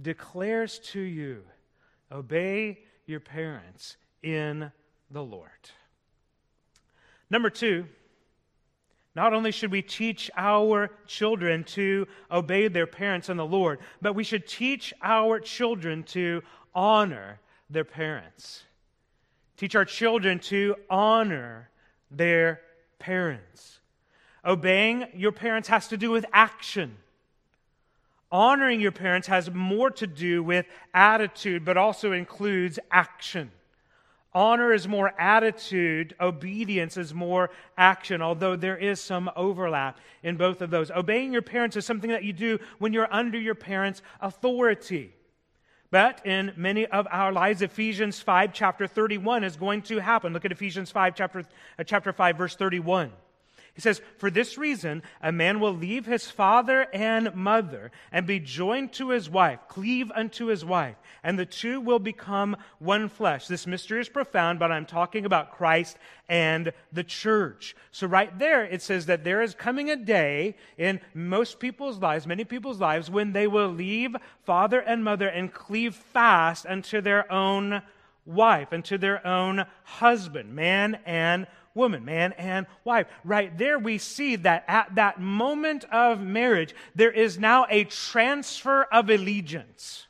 declares 0.00 0.78
to 0.92 1.00
you 1.00 1.42
obey 2.12 2.80
your 3.06 3.20
parents 3.20 3.96
in 4.22 4.70
the 5.10 5.22
Lord. 5.22 5.48
Number 7.30 7.48
two, 7.48 7.86
Not 9.16 9.32
only 9.32 9.50
should 9.50 9.72
we 9.72 9.80
teach 9.80 10.30
our 10.36 10.90
children 11.06 11.64
to 11.64 12.06
obey 12.30 12.68
their 12.68 12.86
parents 12.86 13.30
and 13.30 13.40
the 13.40 13.46
Lord, 13.46 13.78
but 14.02 14.12
we 14.12 14.22
should 14.22 14.46
teach 14.46 14.92
our 15.02 15.40
children 15.40 16.02
to 16.08 16.42
honor 16.74 17.40
their 17.70 17.86
parents. 17.86 18.64
Teach 19.56 19.74
our 19.74 19.86
children 19.86 20.38
to 20.40 20.76
honor 20.90 21.70
their 22.10 22.60
parents. 22.98 23.80
Obeying 24.44 25.06
your 25.14 25.32
parents 25.32 25.68
has 25.68 25.88
to 25.88 25.96
do 25.96 26.10
with 26.10 26.26
action. 26.34 26.98
Honoring 28.30 28.82
your 28.82 28.92
parents 28.92 29.28
has 29.28 29.50
more 29.50 29.90
to 29.92 30.06
do 30.06 30.42
with 30.42 30.66
attitude, 30.92 31.64
but 31.64 31.78
also 31.78 32.12
includes 32.12 32.78
action. 32.90 33.50
Honor 34.36 34.74
is 34.74 34.86
more 34.86 35.14
attitude, 35.18 36.14
obedience 36.20 36.98
is 36.98 37.14
more 37.14 37.48
action, 37.78 38.20
although 38.20 38.54
there 38.54 38.76
is 38.76 39.00
some 39.00 39.30
overlap 39.34 39.98
in 40.22 40.36
both 40.36 40.60
of 40.60 40.68
those. 40.68 40.90
Obeying 40.90 41.32
your 41.32 41.40
parents 41.40 41.74
is 41.74 41.86
something 41.86 42.10
that 42.10 42.22
you 42.22 42.34
do 42.34 42.58
when 42.78 42.92
you're 42.92 43.10
under 43.10 43.40
your 43.40 43.54
parents' 43.54 44.02
authority. 44.20 45.14
But 45.90 46.26
in 46.26 46.52
many 46.54 46.84
of 46.84 47.08
our 47.10 47.32
lives, 47.32 47.62
Ephesians 47.62 48.20
5, 48.20 48.52
chapter 48.52 48.86
31 48.86 49.42
is 49.42 49.56
going 49.56 49.80
to 49.82 50.00
happen. 50.00 50.34
Look 50.34 50.44
at 50.44 50.52
Ephesians 50.52 50.90
5, 50.90 51.14
chapter, 51.14 51.42
uh, 51.78 51.84
chapter 51.84 52.12
5, 52.12 52.36
verse 52.36 52.56
31. 52.56 53.12
He 53.76 53.82
says, 53.82 54.00
For 54.16 54.30
this 54.30 54.56
reason, 54.56 55.02
a 55.20 55.30
man 55.30 55.60
will 55.60 55.74
leave 55.74 56.06
his 56.06 56.30
father 56.30 56.86
and 56.94 57.34
mother 57.34 57.92
and 58.10 58.26
be 58.26 58.40
joined 58.40 58.94
to 58.94 59.10
his 59.10 59.28
wife, 59.28 59.60
cleave 59.68 60.10
unto 60.14 60.46
his 60.46 60.64
wife, 60.64 60.96
and 61.22 61.38
the 61.38 61.44
two 61.44 61.82
will 61.82 61.98
become 61.98 62.56
one 62.78 63.10
flesh. 63.10 63.46
This 63.46 63.66
mystery 63.66 64.00
is 64.00 64.08
profound, 64.08 64.58
but 64.58 64.72
I'm 64.72 64.86
talking 64.86 65.26
about 65.26 65.52
Christ 65.52 65.98
and 66.26 66.72
the 66.90 67.04
church. 67.04 67.76
So, 67.92 68.06
right 68.06 68.36
there, 68.38 68.64
it 68.64 68.80
says 68.80 69.04
that 69.06 69.24
there 69.24 69.42
is 69.42 69.54
coming 69.54 69.90
a 69.90 69.96
day 69.96 70.56
in 70.78 70.98
most 71.12 71.60
people's 71.60 71.98
lives, 71.98 72.26
many 72.26 72.44
people's 72.44 72.80
lives, 72.80 73.10
when 73.10 73.34
they 73.34 73.46
will 73.46 73.68
leave 73.68 74.16
father 74.46 74.80
and 74.80 75.04
mother 75.04 75.28
and 75.28 75.52
cleave 75.52 75.94
fast 75.94 76.64
unto 76.64 77.02
their 77.02 77.30
own 77.30 77.82
wife, 78.24 78.72
unto 78.72 78.96
their 78.96 79.24
own 79.26 79.66
husband, 79.84 80.54
man 80.54 80.98
and 81.04 81.46
woman, 81.76 82.04
man 82.04 82.32
and 82.32 82.66
wife. 82.82 83.06
Right 83.22 83.56
there, 83.56 83.78
we 83.78 83.98
see 83.98 84.36
that 84.36 84.64
at 84.66 84.94
that 84.96 85.20
moment 85.20 85.84
of 85.92 86.20
marriage, 86.20 86.74
there 86.94 87.12
is 87.12 87.38
now 87.38 87.66
a 87.68 87.84
transfer 87.84 88.84
of 88.84 89.10
allegiance. 89.10 90.06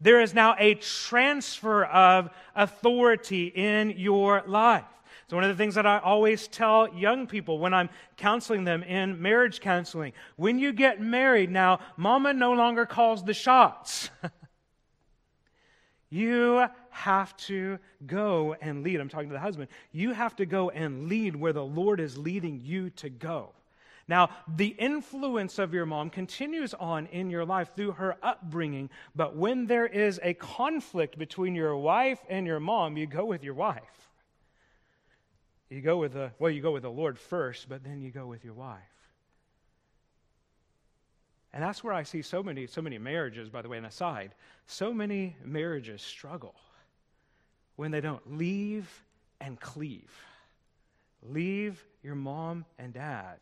There 0.00 0.20
is 0.20 0.32
now 0.32 0.54
a 0.58 0.74
transfer 0.74 1.84
of 1.84 2.30
authority 2.54 3.46
in 3.46 3.90
your 3.90 4.42
life. 4.46 4.84
So, 5.28 5.36
one 5.36 5.44
of 5.44 5.50
the 5.50 5.62
things 5.62 5.76
that 5.76 5.86
I 5.86 5.98
always 5.98 6.48
tell 6.48 6.92
young 6.92 7.26
people 7.26 7.58
when 7.60 7.72
I'm 7.72 7.88
counseling 8.16 8.64
them 8.64 8.82
in 8.82 9.22
marriage 9.22 9.60
counseling 9.60 10.12
when 10.36 10.58
you 10.58 10.72
get 10.72 11.00
married, 11.00 11.50
now, 11.50 11.80
mama 11.96 12.32
no 12.32 12.52
longer 12.52 12.84
calls 12.84 13.24
the 13.24 13.34
shots. 13.34 14.10
You 16.10 16.66
have 16.90 17.36
to 17.38 17.78
go 18.04 18.56
and 18.60 18.82
lead. 18.82 19.00
I'm 19.00 19.08
talking 19.08 19.28
to 19.28 19.32
the 19.32 19.40
husband. 19.40 19.68
You 19.92 20.12
have 20.12 20.34
to 20.36 20.46
go 20.46 20.70
and 20.70 21.08
lead 21.08 21.36
where 21.36 21.52
the 21.52 21.64
Lord 21.64 22.00
is 22.00 22.18
leading 22.18 22.60
you 22.60 22.90
to 22.90 23.08
go. 23.08 23.52
Now, 24.08 24.30
the 24.48 24.66
influence 24.66 25.60
of 25.60 25.72
your 25.72 25.86
mom 25.86 26.10
continues 26.10 26.74
on 26.74 27.06
in 27.06 27.30
your 27.30 27.44
life 27.44 27.76
through 27.76 27.92
her 27.92 28.16
upbringing, 28.24 28.90
but 29.14 29.36
when 29.36 29.66
there 29.66 29.86
is 29.86 30.18
a 30.24 30.34
conflict 30.34 31.16
between 31.16 31.54
your 31.54 31.76
wife 31.76 32.18
and 32.28 32.44
your 32.44 32.58
mom, 32.58 32.96
you 32.96 33.06
go 33.06 33.24
with 33.24 33.44
your 33.44 33.54
wife. 33.54 34.08
You 35.68 35.80
go 35.80 35.98
with 35.98 36.14
the, 36.14 36.32
well, 36.40 36.50
you 36.50 36.60
go 36.60 36.72
with 36.72 36.82
the 36.82 36.90
Lord 36.90 37.20
first, 37.20 37.68
but 37.68 37.84
then 37.84 38.02
you 38.02 38.10
go 38.10 38.26
with 38.26 38.44
your 38.44 38.54
wife. 38.54 38.80
And 41.52 41.62
that's 41.62 41.82
where 41.82 41.92
I 41.92 42.04
see 42.04 42.22
so 42.22 42.42
many, 42.42 42.66
so 42.66 42.80
many 42.80 42.98
marriages, 42.98 43.48
by 43.48 43.62
the 43.62 43.68
way, 43.68 43.78
an 43.78 43.84
aside, 43.84 44.34
so 44.66 44.92
many 44.92 45.36
marriages 45.44 46.00
struggle 46.00 46.54
when 47.76 47.90
they 47.90 48.00
don't 48.00 48.36
leave 48.36 49.04
and 49.40 49.58
cleave. 49.60 50.12
Leave 51.22 51.84
your 52.02 52.14
mom 52.14 52.64
and 52.78 52.92
dad 52.92 53.38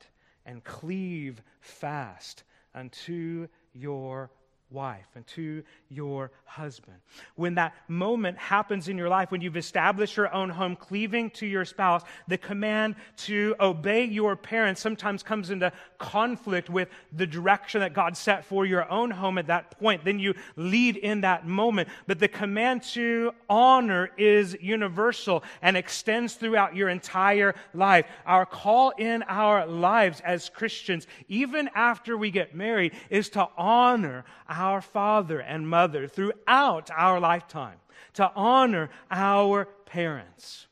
and 0.46 0.64
cleave 0.64 1.42
fast 1.60 2.44
unto 2.74 3.46
your 3.74 4.30
wife 4.70 5.07
and 5.14 5.26
to 5.26 5.62
your 5.88 6.31
husband. 6.44 6.96
When 7.37 7.54
that 7.54 7.74
moment 7.88 8.38
happens 8.38 8.88
in 8.88 8.98
your 8.98 9.09
life, 9.09 9.31
when 9.31 9.40
you've 9.40 9.57
established 9.57 10.16
your 10.16 10.33
own 10.33 10.50
home, 10.50 10.76
cleaving 10.76 11.31
to 11.31 11.46
your 11.46 11.64
spouse, 11.64 12.02
the 12.26 12.38
command 12.38 12.96
to 13.18 13.54
obey 13.61 14.04
your 14.04 14.37
parents 14.37 14.81
sometimes 14.81 15.22
comes 15.22 15.50
into 15.50 15.72
conflict 15.98 16.68
with 16.68 16.88
the 17.12 17.26
direction 17.26 17.81
that 17.81 17.94
God 17.94 18.16
set 18.16 18.44
for 18.44 18.66
your 18.66 18.90
own 18.90 19.11
home 19.11 19.38
at 19.38 19.46
that 19.46 19.78
point. 19.78 20.04
Then 20.04 20.18
you 20.18 20.35
lead 20.57 20.96
in 20.96 21.22
that 21.22 21.46
moment. 21.46 21.88
But 22.07 22.18
the 22.18 22.28
command 22.28 22.83
to 22.94 23.33
honor 23.48 24.11
is 24.16 24.57
universal 24.61 25.42
and 25.62 25.76
extends 25.76 26.35
throughout 26.35 26.76
your 26.76 26.88
entire 26.88 27.54
life. 27.72 28.07
Our 28.26 28.44
call 28.44 28.90
in 28.98 29.22
our 29.24 29.66
lives 29.66 30.20
as 30.24 30.48
Christians, 30.48 31.07
even 31.28 31.70
after 31.74 32.16
we 32.16 32.31
get 32.31 32.54
married, 32.54 32.92
is 33.11 33.31
to 33.31 33.48
honor 33.57 34.24
our 34.58 34.80
father 34.80 35.40
and 35.40 35.68
mother 35.68 36.08
throughout 36.08 36.90
our 36.90 37.20
lifetime, 37.20 37.78
to 38.14 38.30
honor 38.34 38.90
our 39.10 39.66
parents. 39.86 40.66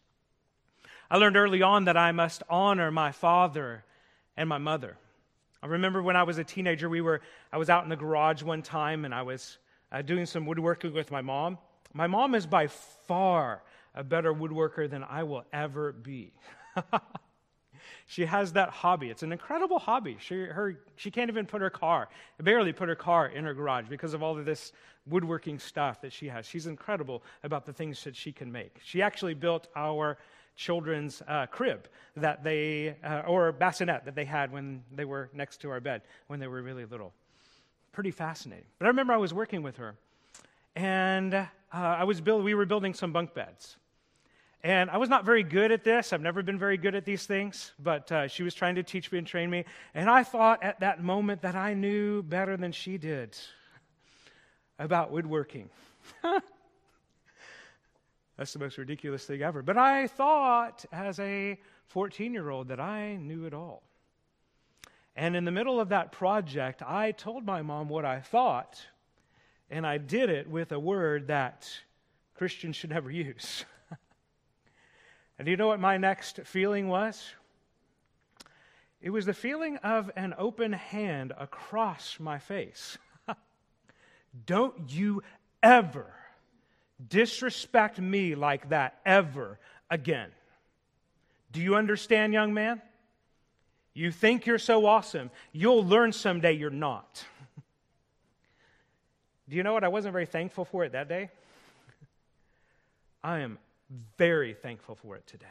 I 1.10 1.18
learned 1.18 1.36
early 1.36 1.62
on 1.62 1.84
that 1.84 1.96
I 1.96 2.10
must 2.12 2.42
honor 2.50 2.90
my 2.90 3.12
father 3.12 3.84
and 4.36 4.48
my 4.48 4.58
mother. 4.58 4.98
I 5.62 5.68
remember 5.68 6.02
when 6.02 6.16
I 6.16 6.24
was 6.24 6.38
a 6.38 6.44
teenager, 6.44 6.88
we 6.88 7.00
were, 7.00 7.22
I 7.52 7.58
was 7.58 7.70
out 7.70 7.84
in 7.84 7.88
the 7.88 7.96
garage 7.96 8.42
one 8.42 8.62
time 8.62 9.04
and 9.04 9.14
I 9.14 9.22
was 9.22 9.58
uh, 9.92 10.02
doing 10.02 10.26
some 10.26 10.46
woodworking 10.46 10.92
with 10.92 11.10
my 11.10 11.22
mom. 11.22 11.58
My 11.92 12.08
mom 12.08 12.34
is 12.34 12.44
by 12.44 12.66
far 12.66 13.62
a 13.94 14.02
better 14.02 14.34
woodworker 14.34 14.90
than 14.90 15.04
I 15.04 15.22
will 15.22 15.44
ever 15.52 15.92
be. 15.92 16.32
She 18.06 18.24
has 18.24 18.52
that 18.52 18.70
hobby. 18.70 19.10
It's 19.10 19.24
an 19.24 19.32
incredible 19.32 19.80
hobby. 19.80 20.16
She, 20.20 20.36
her, 20.44 20.78
she 20.94 21.10
can't 21.10 21.28
even 21.28 21.44
put 21.44 21.60
her 21.60 21.70
car, 21.70 22.08
barely 22.40 22.72
put 22.72 22.88
her 22.88 22.94
car 22.94 23.26
in 23.26 23.44
her 23.44 23.52
garage 23.52 23.86
because 23.88 24.14
of 24.14 24.22
all 24.22 24.38
of 24.38 24.44
this 24.44 24.72
woodworking 25.06 25.58
stuff 25.58 26.00
that 26.02 26.12
she 26.12 26.28
has. 26.28 26.46
She's 26.46 26.66
incredible 26.66 27.22
about 27.42 27.66
the 27.66 27.72
things 27.72 28.02
that 28.04 28.14
she 28.14 28.30
can 28.32 28.50
make. 28.50 28.80
She 28.84 29.02
actually 29.02 29.34
built 29.34 29.66
our 29.74 30.18
children's 30.54 31.20
uh, 31.26 31.46
crib 31.46 31.88
that 32.16 32.44
they, 32.44 32.96
uh, 33.04 33.22
or 33.26 33.50
bassinet 33.52 34.04
that 34.04 34.14
they 34.14 34.24
had 34.24 34.52
when 34.52 34.82
they 34.94 35.04
were 35.04 35.28
next 35.34 35.60
to 35.62 35.70
our 35.70 35.80
bed 35.80 36.02
when 36.28 36.38
they 36.38 36.46
were 36.46 36.62
really 36.62 36.84
little. 36.84 37.12
Pretty 37.92 38.12
fascinating. 38.12 38.64
But 38.78 38.86
I 38.86 38.88
remember 38.88 39.12
I 39.12 39.18
was 39.18 39.34
working 39.34 39.62
with 39.62 39.76
her, 39.78 39.96
and 40.76 41.34
uh, 41.34 41.46
I 41.72 42.04
was 42.04 42.20
build, 42.20 42.44
we 42.44 42.54
were 42.54 42.66
building 42.66 42.94
some 42.94 43.12
bunk 43.12 43.34
beds. 43.34 43.76
And 44.62 44.90
I 44.90 44.96
was 44.96 45.08
not 45.08 45.24
very 45.24 45.42
good 45.42 45.70
at 45.70 45.84
this. 45.84 46.12
I've 46.12 46.20
never 46.20 46.42
been 46.42 46.58
very 46.58 46.76
good 46.76 46.94
at 46.94 47.04
these 47.04 47.24
things, 47.26 47.72
but 47.78 48.10
uh, 48.10 48.26
she 48.28 48.42
was 48.42 48.54
trying 48.54 48.74
to 48.76 48.82
teach 48.82 49.12
me 49.12 49.18
and 49.18 49.26
train 49.26 49.48
me. 49.48 49.64
And 49.94 50.10
I 50.10 50.22
thought 50.22 50.62
at 50.62 50.80
that 50.80 51.02
moment 51.02 51.42
that 51.42 51.54
I 51.54 51.74
knew 51.74 52.22
better 52.22 52.56
than 52.56 52.72
she 52.72 52.98
did 52.98 53.36
about 54.78 55.10
woodworking. 55.10 55.70
That's 58.36 58.52
the 58.52 58.58
most 58.58 58.76
ridiculous 58.76 59.24
thing 59.24 59.42
ever. 59.42 59.62
But 59.62 59.76
I 59.78 60.08
thought 60.08 60.84
as 60.92 61.18
a 61.20 61.58
14 61.86 62.32
year 62.32 62.50
old 62.50 62.68
that 62.68 62.80
I 62.80 63.16
knew 63.16 63.46
it 63.46 63.54
all. 63.54 63.82
And 65.14 65.34
in 65.34 65.44
the 65.46 65.50
middle 65.50 65.80
of 65.80 65.88
that 65.88 66.12
project, 66.12 66.82
I 66.82 67.12
told 67.12 67.46
my 67.46 67.62
mom 67.62 67.88
what 67.88 68.04
I 68.04 68.20
thought, 68.20 68.84
and 69.70 69.86
I 69.86 69.96
did 69.96 70.28
it 70.28 70.48
with 70.48 70.72
a 70.72 70.78
word 70.78 71.28
that 71.28 71.70
Christians 72.34 72.76
should 72.76 72.90
never 72.90 73.10
use. 73.10 73.64
And 75.38 75.44
do 75.44 75.50
you 75.50 75.56
know 75.56 75.66
what 75.66 75.80
my 75.80 75.98
next 75.98 76.40
feeling 76.44 76.88
was? 76.88 77.34
It 79.02 79.10
was 79.10 79.26
the 79.26 79.34
feeling 79.34 79.76
of 79.78 80.10
an 80.16 80.34
open 80.38 80.72
hand 80.72 81.32
across 81.38 82.18
my 82.18 82.38
face. 82.38 82.96
Don't 84.46 84.74
you 84.88 85.22
ever 85.62 86.06
disrespect 87.06 88.00
me 88.00 88.34
like 88.34 88.70
that 88.70 88.98
ever 89.04 89.58
again. 89.90 90.30
Do 91.52 91.60
you 91.60 91.76
understand, 91.76 92.32
young 92.32 92.54
man? 92.54 92.80
You 93.92 94.10
think 94.10 94.46
you're 94.46 94.58
so 94.58 94.86
awesome. 94.86 95.30
You'll 95.52 95.84
learn 95.84 96.12
someday 96.12 96.52
you're 96.52 96.70
not. 96.70 97.24
Do 99.48 99.56
you 99.56 99.62
know 99.62 99.72
what? 99.72 99.84
I 99.84 99.88
wasn't 99.88 100.12
very 100.12 100.26
thankful 100.26 100.64
for 100.64 100.84
it 100.84 100.92
that 100.92 101.08
day. 101.08 101.30
I 103.24 103.40
am 103.40 103.58
very 104.16 104.54
thankful 104.54 104.94
for 104.94 105.16
it 105.16 105.26
today. 105.26 105.46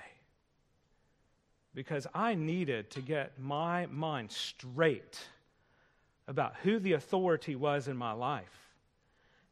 Because 1.74 2.08
I 2.14 2.36
needed 2.36 2.90
to 2.92 3.02
get 3.02 3.40
my 3.40 3.86
mind 3.88 4.32
straight 4.32 5.20
about 6.28 6.56
who 6.64 6.80
the 6.80 6.94
authority 6.94 7.56
was 7.56 7.88
in 7.88 7.98
my 7.98 8.14
life 8.14 8.66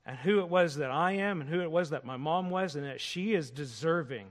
and 0.05 0.17
who 0.17 0.39
it 0.39 0.49
was 0.49 0.75
that 0.77 0.91
I 0.91 1.13
am 1.13 1.41
and 1.41 1.49
who 1.49 1.61
it 1.61 1.71
was 1.71 1.89
that 1.91 2.05
my 2.05 2.17
mom 2.17 2.49
was, 2.49 2.75
and 2.75 2.85
that 2.85 2.99
she 2.99 3.33
is 3.33 3.49
deserving 3.49 4.27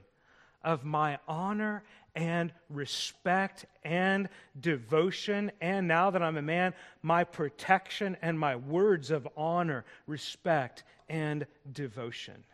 of 0.63 0.85
my 0.85 1.19
honor 1.27 1.83
and 2.15 2.53
respect 2.69 3.65
and 3.85 4.29
devotion. 4.61 5.51
And 5.61 5.89
now 5.89 6.11
that 6.11 6.23
I'm 6.23 6.37
a 6.37 6.43
man, 6.43 6.75
my 7.03 7.25
protection 7.25 8.17
and 8.21 8.39
my 8.39 8.57
words 8.57 9.11
of 9.11 9.27
honor, 9.37 9.85
respect, 10.07 10.85
and 11.09 11.47
devotion. 11.73 12.45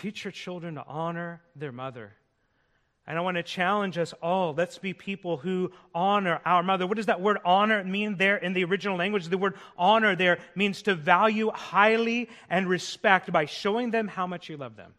Teach 0.00 0.24
your 0.24 0.32
children 0.32 0.76
to 0.76 0.84
honor 0.86 1.40
their 1.56 1.72
mother. 1.72 2.12
And 3.06 3.16
I 3.16 3.22
want 3.22 3.36
to 3.36 3.42
challenge 3.42 3.96
us 3.96 4.12
all. 4.22 4.54
Let's 4.54 4.78
be 4.78 4.92
people 4.92 5.38
who 5.38 5.72
honor 5.94 6.40
our 6.44 6.62
mother. 6.62 6.86
What 6.86 6.98
does 6.98 7.06
that 7.06 7.20
word 7.20 7.38
honor 7.44 7.82
mean 7.82 8.16
there 8.16 8.36
in 8.36 8.52
the 8.52 8.64
original 8.64 8.96
language? 8.96 9.26
The 9.26 9.38
word 9.38 9.54
honor 9.76 10.14
there 10.14 10.38
means 10.54 10.82
to 10.82 10.94
value 10.94 11.50
highly 11.50 12.28
and 12.50 12.68
respect 12.68 13.32
by 13.32 13.46
showing 13.46 13.90
them 13.90 14.08
how 14.08 14.26
much 14.26 14.48
you 14.48 14.56
love 14.56 14.76
them 14.76 14.94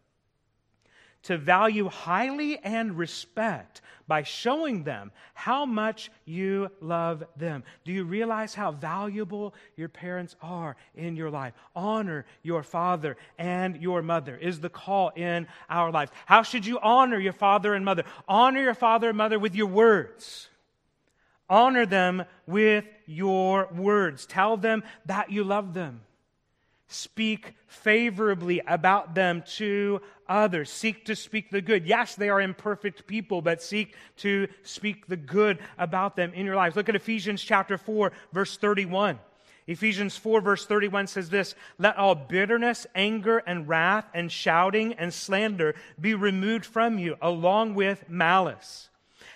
to 1.24 1.36
value 1.36 1.88
highly 1.88 2.58
and 2.58 2.96
respect 2.96 3.82
by 4.08 4.22
showing 4.24 4.82
them 4.82 5.12
how 5.34 5.64
much 5.64 6.10
you 6.24 6.68
love 6.80 7.22
them. 7.36 7.62
Do 7.84 7.92
you 7.92 8.04
realize 8.04 8.54
how 8.54 8.72
valuable 8.72 9.54
your 9.76 9.88
parents 9.88 10.34
are 10.42 10.76
in 10.96 11.14
your 11.14 11.30
life? 11.30 11.54
Honor 11.76 12.26
your 12.42 12.62
father 12.62 13.16
and 13.38 13.76
your 13.76 14.02
mother 14.02 14.36
is 14.36 14.58
the 14.58 14.68
call 14.68 15.10
in 15.10 15.46
our 15.68 15.92
life. 15.92 16.10
How 16.26 16.42
should 16.42 16.66
you 16.66 16.80
honor 16.80 17.20
your 17.20 17.32
father 17.32 17.74
and 17.74 17.84
mother? 17.84 18.04
Honor 18.26 18.60
your 18.60 18.74
father 18.74 19.10
and 19.10 19.18
mother 19.18 19.38
with 19.38 19.54
your 19.54 19.68
words. 19.68 20.48
Honor 21.48 21.86
them 21.86 22.24
with 22.46 22.84
your 23.06 23.68
words. 23.72 24.26
Tell 24.26 24.56
them 24.56 24.82
that 25.06 25.30
you 25.30 25.44
love 25.44 25.74
them. 25.74 26.00
Speak 26.88 27.54
favorably 27.68 28.60
about 28.66 29.14
them 29.14 29.44
to 29.56 30.00
others. 30.30 30.70
Seek 30.70 31.04
to 31.06 31.16
speak 31.16 31.50
the 31.50 31.60
good. 31.60 31.84
Yes, 31.84 32.14
they 32.14 32.30
are 32.30 32.40
imperfect 32.40 33.06
people, 33.06 33.42
but 33.42 33.62
seek 33.62 33.94
to 34.18 34.48
speak 34.62 35.06
the 35.06 35.16
good 35.16 35.58
about 35.76 36.16
them 36.16 36.32
in 36.32 36.46
your 36.46 36.56
lives. 36.56 36.76
Look 36.76 36.88
at 36.88 36.96
Ephesians 36.96 37.42
chapter 37.42 37.76
4, 37.76 38.12
verse 38.32 38.56
31. 38.56 39.18
Ephesians 39.66 40.16
4, 40.16 40.40
verse 40.40 40.64
31 40.64 41.08
says 41.08 41.28
this 41.28 41.54
Let 41.78 41.96
all 41.96 42.14
bitterness, 42.14 42.86
anger, 42.94 43.38
and 43.38 43.68
wrath, 43.68 44.06
and 44.14 44.32
shouting 44.32 44.94
and 44.94 45.12
slander 45.12 45.74
be 46.00 46.14
removed 46.14 46.64
from 46.64 46.98
you, 46.98 47.16
along 47.20 47.74
with 47.74 48.08
malice. 48.08 48.88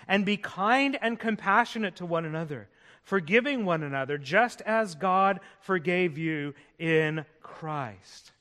And 0.07 0.25
be 0.25 0.37
kind 0.37 0.97
and 1.01 1.19
compassionate 1.19 1.97
to 1.97 2.05
one 2.05 2.25
another 2.25 2.69
forgiving 3.05 3.65
one 3.65 3.83
another, 3.83 4.17
just 4.17 4.61
as 4.61 4.95
God 4.95 5.39
forgave 5.61 6.17
you 6.17 6.53
in 6.79 7.23
Christ. 7.41 8.31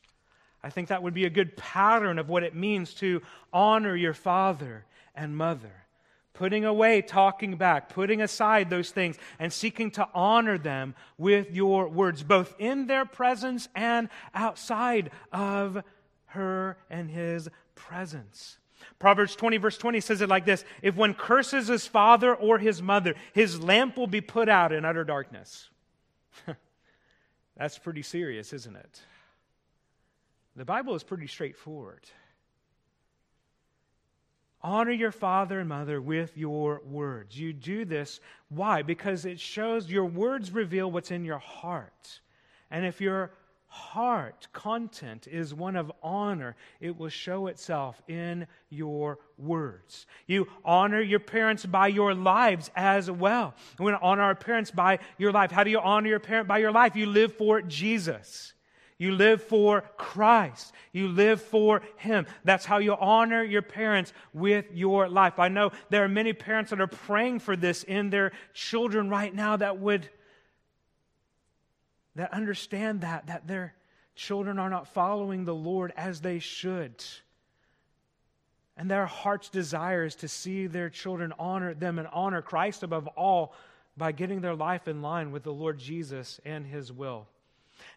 I 0.65 0.71
think 0.71 0.89
that 0.89 1.03
would 1.03 1.13
be 1.13 1.27
a 1.27 1.31
good 1.31 1.59
pattern 1.59 2.19
of 2.19 2.31
what 2.31 2.43
it 2.43 2.55
means 2.55 2.95
to 2.95 3.21
honor 3.53 3.95
your 3.95 4.15
father 4.15 4.87
and 5.15 5.37
mother. 5.37 5.85
Putting 6.33 6.65
away 6.65 7.03
talking 7.03 7.57
back, 7.57 7.91
putting 7.91 8.23
aside 8.23 8.71
those 8.71 8.91
things, 8.91 9.19
and 9.39 9.53
seeking 9.53 9.91
to 9.93 10.09
honor 10.15 10.57
them 10.57 10.95
with 11.19 11.51
your 11.53 11.87
words, 11.89 12.23
both 12.23 12.55
in 12.59 12.87
their 12.87 13.05
presence 13.05 13.69
and 13.75 14.09
outside 14.35 15.11
of 15.33 15.85
her 16.29 16.79
and 16.89 17.11
his 17.11 17.51
presence. 17.75 18.57
Proverbs 18.99 19.37
20, 19.37 19.59
verse 19.59 19.77
20 19.77 20.01
says 20.01 20.23
it 20.23 20.31
like 20.31 20.47
this 20.47 20.65
If 20.81 20.97
one 20.97 21.13
curses 21.13 21.69
his 21.69 21.87
father 21.87 22.35
or 22.35 22.59
his 22.59 22.81
mother, 22.81 23.15
his 23.35 23.61
lamp 23.61 23.99
will 23.99 24.07
be 24.07 24.23
put 24.23 24.49
out 24.49 24.73
in 24.73 24.87
utter 24.87 25.05
darkness. 25.05 25.69
That's 27.59 27.79
pretty 27.79 28.03
serious, 28.03 28.55
isn't 28.55 28.77
it? 28.77 29.03
The 30.57 30.65
Bible 30.65 30.95
is 30.95 31.03
pretty 31.03 31.27
straightforward. 31.27 32.05
Honor 34.63 34.93
your 34.93 35.13
father 35.13 35.61
and 35.61 35.69
mother 35.69 36.01
with 36.01 36.37
your 36.39 36.81
words. 36.87 37.39
You 37.39 37.53
do 37.53 37.85
this. 37.85 38.21
Why? 38.49 38.83
Because 38.83 39.27
it 39.27 39.39
shows 39.39 39.91
your 39.91 40.07
words 40.07 40.53
reveal 40.53 40.91
what's 40.91 41.11
in 41.11 41.25
your 41.25 41.39
heart. 41.39 42.21
And 42.71 42.87
if 42.87 43.01
your 43.01 43.33
heart 43.67 44.47
content 44.53 45.27
is 45.27 45.53
one 45.53 45.75
of 45.75 45.93
honor, 46.03 46.57
it 46.81 46.97
will 46.97 47.09
show 47.09 47.49
itself 47.49 48.01
in 48.09 48.47
your 48.71 49.19
words. 49.37 50.07
You 50.27 50.47
honor 50.65 51.03
your 51.03 51.21
parents 51.21 51.67
by 51.67 51.89
your 51.89 52.15
lives 52.15 52.71
as 52.75 53.11
well. 53.11 53.55
We 53.79 53.85
want 53.85 54.01
to 54.01 54.07
honor 54.07 54.23
our 54.23 54.35
parents 54.35 54.71
by 54.71 55.01
your 55.19 55.33
life. 55.33 55.51
How 55.51 55.65
do 55.65 55.71
you 55.71 55.81
honor 55.81 56.09
your 56.09 56.21
parent 56.21 56.49
by 56.49 56.59
your 56.59 56.73
life? 56.73 56.97
You 56.97 57.07
live 57.07 57.37
for 57.37 57.61
Jesus. 57.61 58.55
You 58.99 59.13
live 59.13 59.43
for 59.43 59.83
Christ. 59.97 60.73
You 60.93 61.09
live 61.09 61.43
for 61.43 61.83
Him. 61.97 62.27
That's 62.45 62.65
how 62.65 62.79
you 62.79 62.95
honor 62.95 63.43
your 63.43 63.63
parents 63.63 64.13
with 64.33 64.67
your 64.73 65.09
life. 65.09 65.39
I 65.39 65.49
know 65.49 65.73
there 65.91 66.05
are 66.05 66.09
many 66.09 66.33
parents 66.33 66.71
that 66.71 66.81
are 66.81 66.87
praying 66.87 67.41
for 67.41 67.57
this 67.57 67.83
in 67.83 68.11
their 68.11 68.33
children 68.53 69.09
right 69.09 69.35
now 69.35 69.57
that 69.57 69.79
would 69.79 70.09
that 72.17 72.33
understand 72.33 73.01
that, 73.01 73.27
that 73.27 73.49
their 73.49 73.75
children 74.15 74.59
are 74.61 74.71
not 74.71 74.87
following 74.87 75.45
the 75.45 75.55
Lord 75.55 75.93
as 75.97 76.21
they 76.21 76.39
should. 76.39 77.03
And 78.77 78.91
their 78.91 79.07
heart's 79.07 79.49
desire 79.49 80.05
is 80.05 80.15
to 80.17 80.29
see 80.29 80.67
their 80.67 80.91
children 80.91 81.33
honor 81.39 81.75
them 81.75 81.99
and 81.99 82.09
honor 82.13 82.43
Christ 82.43 82.83
above 82.83 83.07
all 83.09 83.55
by 83.97 84.13
getting 84.13 84.41
their 84.41 84.55
life 84.55 84.89
in 84.89 85.03
line 85.03 85.31
with 85.31 85.45
the 85.45 85.53
Lord 85.53 85.79
Jesus 85.79 86.41
and 86.45 86.67
His 86.67 86.93
will. 86.93 87.27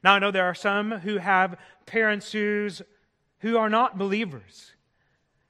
Now, 0.04 0.14
I 0.14 0.20
know 0.20 0.32
there 0.32 0.46
are 0.46 0.56
some 0.56 0.92
who 0.92 1.18
have 1.18 1.58
parents 1.86 2.32
who's, 2.32 2.82
who 3.40 3.58
are 3.58 3.70
not 3.70 3.98
believers 3.98 4.74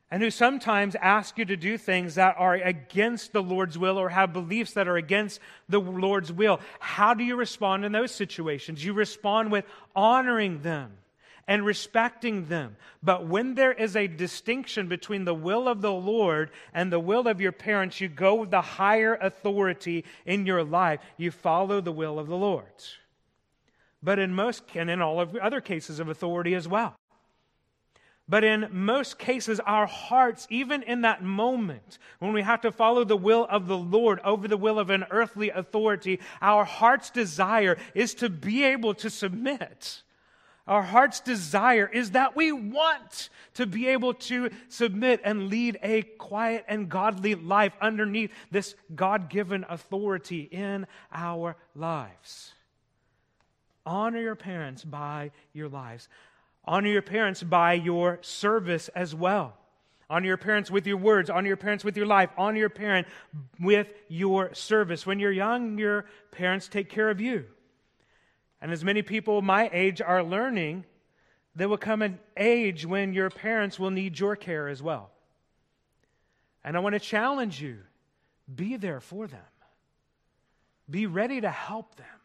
and 0.09 0.23
who 0.23 0.31
sometimes 0.31 0.95
ask 0.95 1.37
you 1.37 1.45
to 1.45 1.57
do 1.57 1.77
things 1.77 2.15
that 2.15 2.35
are 2.37 2.53
against 2.53 3.33
the 3.33 3.43
Lord's 3.43 3.77
will 3.77 3.97
or 3.97 4.09
have 4.09 4.31
beliefs 4.31 4.73
that 4.73 4.87
are 4.87 4.95
against 4.95 5.41
the 5.67 5.79
Lord's 5.79 6.31
will. 6.31 6.61
How 6.79 7.13
do 7.13 7.23
you 7.23 7.35
respond 7.35 7.83
in 7.83 7.91
those 7.91 8.11
situations? 8.11 8.83
You 8.83 8.93
respond 8.93 9.51
with 9.51 9.65
honoring 9.95 10.61
them 10.61 10.93
and 11.45 11.65
respecting 11.65 12.45
them. 12.45 12.77
But 13.03 13.27
when 13.27 13.55
there 13.55 13.73
is 13.73 13.95
a 13.95 14.07
distinction 14.07 14.87
between 14.87 15.25
the 15.25 15.33
will 15.33 15.67
of 15.67 15.81
the 15.81 15.91
Lord 15.91 16.51
and 16.73 16.91
the 16.91 16.99
will 16.99 17.27
of 17.27 17.41
your 17.41 17.53
parents, 17.53 17.99
you 17.99 18.07
go 18.07 18.35
with 18.35 18.51
the 18.51 18.61
higher 18.61 19.15
authority 19.15 20.05
in 20.25 20.45
your 20.45 20.63
life. 20.63 20.99
You 21.17 21.31
follow 21.31 21.81
the 21.81 21.91
will 21.91 22.17
of 22.17 22.27
the 22.27 22.35
Lord. 22.35 22.65
But 24.01 24.19
in 24.19 24.33
most, 24.33 24.63
and 24.75 24.89
in 24.89 25.01
all 25.01 25.19
of 25.19 25.35
other 25.35 25.61
cases 25.61 25.99
of 25.99 26.07
authority 26.07 26.53
as 26.53 26.67
well. 26.67 26.95
But 28.29 28.43
in 28.43 28.67
most 28.71 29.17
cases, 29.17 29.61
our 29.61 29.85
hearts, 29.85 30.47
even 30.49 30.83
in 30.83 31.01
that 31.01 31.23
moment 31.23 31.97
when 32.19 32.33
we 32.33 32.41
have 32.41 32.59
to 32.61 32.71
follow 32.71 33.05
the 33.05 33.15
will 33.15 33.47
of 33.49 33.67
the 33.67 33.77
Lord 33.77 34.19
over 34.23 34.49
the 34.49 34.57
will 34.57 34.79
of 34.79 34.89
an 34.89 35.05
earthly 35.09 35.49
authority, 35.49 36.19
our 36.41 36.65
heart's 36.65 37.09
desire 37.09 37.77
is 37.95 38.13
to 38.15 38.29
be 38.29 38.65
able 38.65 38.93
to 38.95 39.09
submit. 39.09 40.03
Our 40.67 40.83
heart's 40.83 41.21
desire 41.21 41.89
is 41.91 42.11
that 42.11 42.35
we 42.35 42.51
want 42.51 43.29
to 43.53 43.65
be 43.65 43.87
able 43.87 44.13
to 44.15 44.49
submit 44.67 45.21
and 45.23 45.47
lead 45.47 45.79
a 45.81 46.01
quiet 46.01 46.65
and 46.67 46.89
godly 46.89 47.35
life 47.35 47.71
underneath 47.79 48.31
this 48.51 48.75
God 48.93 49.29
given 49.29 49.65
authority 49.69 50.41
in 50.41 50.85
our 51.13 51.55
lives. 51.73 52.53
Honor 53.87 54.19
your 54.19 54.35
parents 54.35 54.83
by 54.83 55.31
your 55.53 55.69
lives. 55.69 56.09
Honor 56.65 56.89
your 56.89 57.01
parents 57.01 57.41
by 57.41 57.73
your 57.73 58.19
service 58.21 58.89
as 58.89 59.15
well. 59.15 59.55
Honor 60.09 60.27
your 60.27 60.37
parents 60.37 60.69
with 60.69 60.85
your 60.85 60.97
words. 60.97 61.29
Honor 61.29 61.47
your 61.47 61.55
parents 61.55 61.85
with 61.85 61.95
your 61.95 62.05
life. 62.05 62.29
Honor 62.37 62.59
your 62.59 62.69
parent 62.69 63.07
with 63.61 63.93
your 64.09 64.53
service. 64.53 65.05
When 65.05 65.19
you're 65.19 65.31
young, 65.31 65.77
your 65.77 66.05
parents 66.31 66.67
take 66.67 66.89
care 66.89 67.09
of 67.09 67.21
you. 67.21 67.45
And 68.61 68.73
as 68.73 68.83
many 68.83 69.03
people 69.03 69.41
my 69.41 69.69
age 69.71 70.01
are 70.01 70.21
learning, 70.21 70.83
there 71.55 71.69
will 71.69 71.77
come 71.77 72.01
an 72.01 72.19
age 72.35 72.85
when 72.85 73.13
your 73.13 73.29
parents 73.29 73.79
will 73.79 73.91
need 73.91 74.19
your 74.19 74.35
care 74.35 74.67
as 74.67 74.83
well. 74.83 75.11
And 76.61 76.75
I 76.75 76.81
want 76.81 76.93
to 76.93 76.99
challenge 76.99 77.61
you 77.61 77.77
be 78.53 78.75
there 78.75 78.99
for 78.99 79.27
them, 79.27 79.39
be 80.89 81.05
ready 81.05 81.39
to 81.39 81.49
help 81.49 81.95
them 81.95 82.16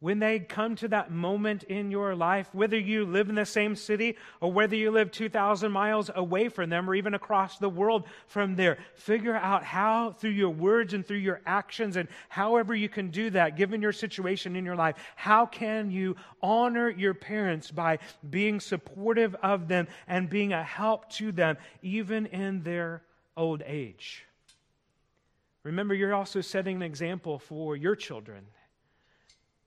when 0.00 0.20
they 0.20 0.38
come 0.38 0.76
to 0.76 0.88
that 0.88 1.10
moment 1.10 1.64
in 1.64 1.90
your 1.90 2.14
life, 2.14 2.48
whether 2.52 2.78
you 2.78 3.04
live 3.04 3.28
in 3.28 3.34
the 3.34 3.44
same 3.44 3.74
city 3.74 4.16
or 4.40 4.52
whether 4.52 4.76
you 4.76 4.92
live 4.92 5.10
2,000 5.10 5.72
miles 5.72 6.08
away 6.14 6.48
from 6.48 6.70
them 6.70 6.88
or 6.88 6.94
even 6.94 7.14
across 7.14 7.58
the 7.58 7.68
world 7.68 8.06
from 8.28 8.54
there, 8.54 8.78
figure 8.94 9.34
out 9.34 9.64
how, 9.64 10.12
through 10.12 10.30
your 10.30 10.50
words 10.50 10.94
and 10.94 11.04
through 11.04 11.16
your 11.16 11.40
actions, 11.46 11.96
and 11.96 12.08
however 12.28 12.76
you 12.76 12.88
can 12.88 13.10
do 13.10 13.28
that, 13.30 13.56
given 13.56 13.82
your 13.82 13.92
situation 13.92 14.54
in 14.54 14.64
your 14.64 14.76
life, 14.76 14.96
how 15.16 15.44
can 15.44 15.90
you 15.90 16.14
honor 16.40 16.88
your 16.88 17.14
parents 17.14 17.72
by 17.72 17.98
being 18.30 18.60
supportive 18.60 19.34
of 19.42 19.66
them 19.66 19.88
and 20.06 20.30
being 20.30 20.52
a 20.52 20.62
help 20.62 21.10
to 21.10 21.32
them, 21.32 21.56
even 21.82 22.26
in 22.26 22.62
their 22.62 23.02
old 23.36 23.64
age? 23.66 24.24
Remember, 25.64 25.92
you're 25.92 26.14
also 26.14 26.40
setting 26.40 26.76
an 26.76 26.82
example 26.82 27.40
for 27.40 27.74
your 27.76 27.96
children 27.96 28.46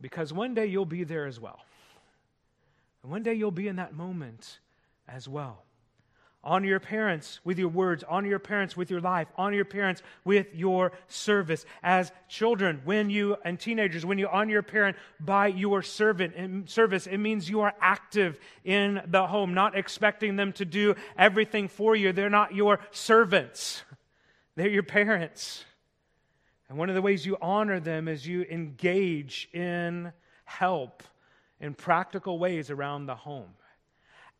because 0.02 0.34
one 0.34 0.54
day 0.54 0.66
you'll 0.66 0.86
be 0.86 1.04
there 1.04 1.26
as 1.26 1.40
well. 1.40 1.60
And 3.04 3.12
one 3.12 3.24
day 3.24 3.34
you'll 3.34 3.52
be 3.52 3.68
in 3.68 3.78
that 3.78 3.94
moment 3.94 4.60
as 5.08 5.28
well. 5.28 5.64
Honor 6.44 6.66
your 6.66 6.80
parents 6.80 7.40
with 7.44 7.60
your 7.60 7.68
words. 7.68 8.04
Honor 8.08 8.28
your 8.28 8.40
parents 8.40 8.76
with 8.76 8.90
your 8.90 9.00
life. 9.00 9.28
Honor 9.38 9.58
your 9.58 9.66
parents 9.66 10.02
with 10.26 10.48
your 10.56 10.92
service. 11.08 11.66
As 11.84 12.12
children, 12.28 12.82
when 12.84 13.12
you, 13.12 13.38
and 13.46 13.60
teenagers, 13.60 14.08
when 14.08 14.18
you 14.18 14.28
honor 14.28 14.52
your 14.52 14.64
parent 14.64 14.98
by 15.20 15.48
your 15.48 15.84
servant 15.84 16.34
and 16.36 16.68
service, 16.68 17.06
it 17.06 17.20
means 17.20 17.48
you 17.48 17.62
are 17.62 17.76
active 17.80 18.40
in 18.64 19.02
the 19.08 19.28
home, 19.28 19.54
not 19.54 19.78
expecting 19.78 20.36
them 20.36 20.52
to 20.54 20.66
do 20.66 20.96
everything 21.16 21.68
for 21.68 21.96
you. 21.96 22.12
They're 22.12 22.30
not 22.30 22.56
your 22.56 22.80
servants, 22.90 23.84
they're 24.56 24.68
your 24.68 24.84
parents. 24.84 25.64
And 26.72 26.78
one 26.78 26.88
of 26.88 26.96
the 26.96 27.02
ways 27.02 27.26
you 27.26 27.36
honor 27.42 27.82
them 27.82 28.08
is 28.08 28.26
you 28.26 28.44
engage 28.44 29.50
in 29.52 30.14
help 30.46 31.04
in 31.60 31.74
practical 31.74 32.40
ways 32.40 32.72
around 32.72 33.08
the 33.08 33.16
home 33.16 33.50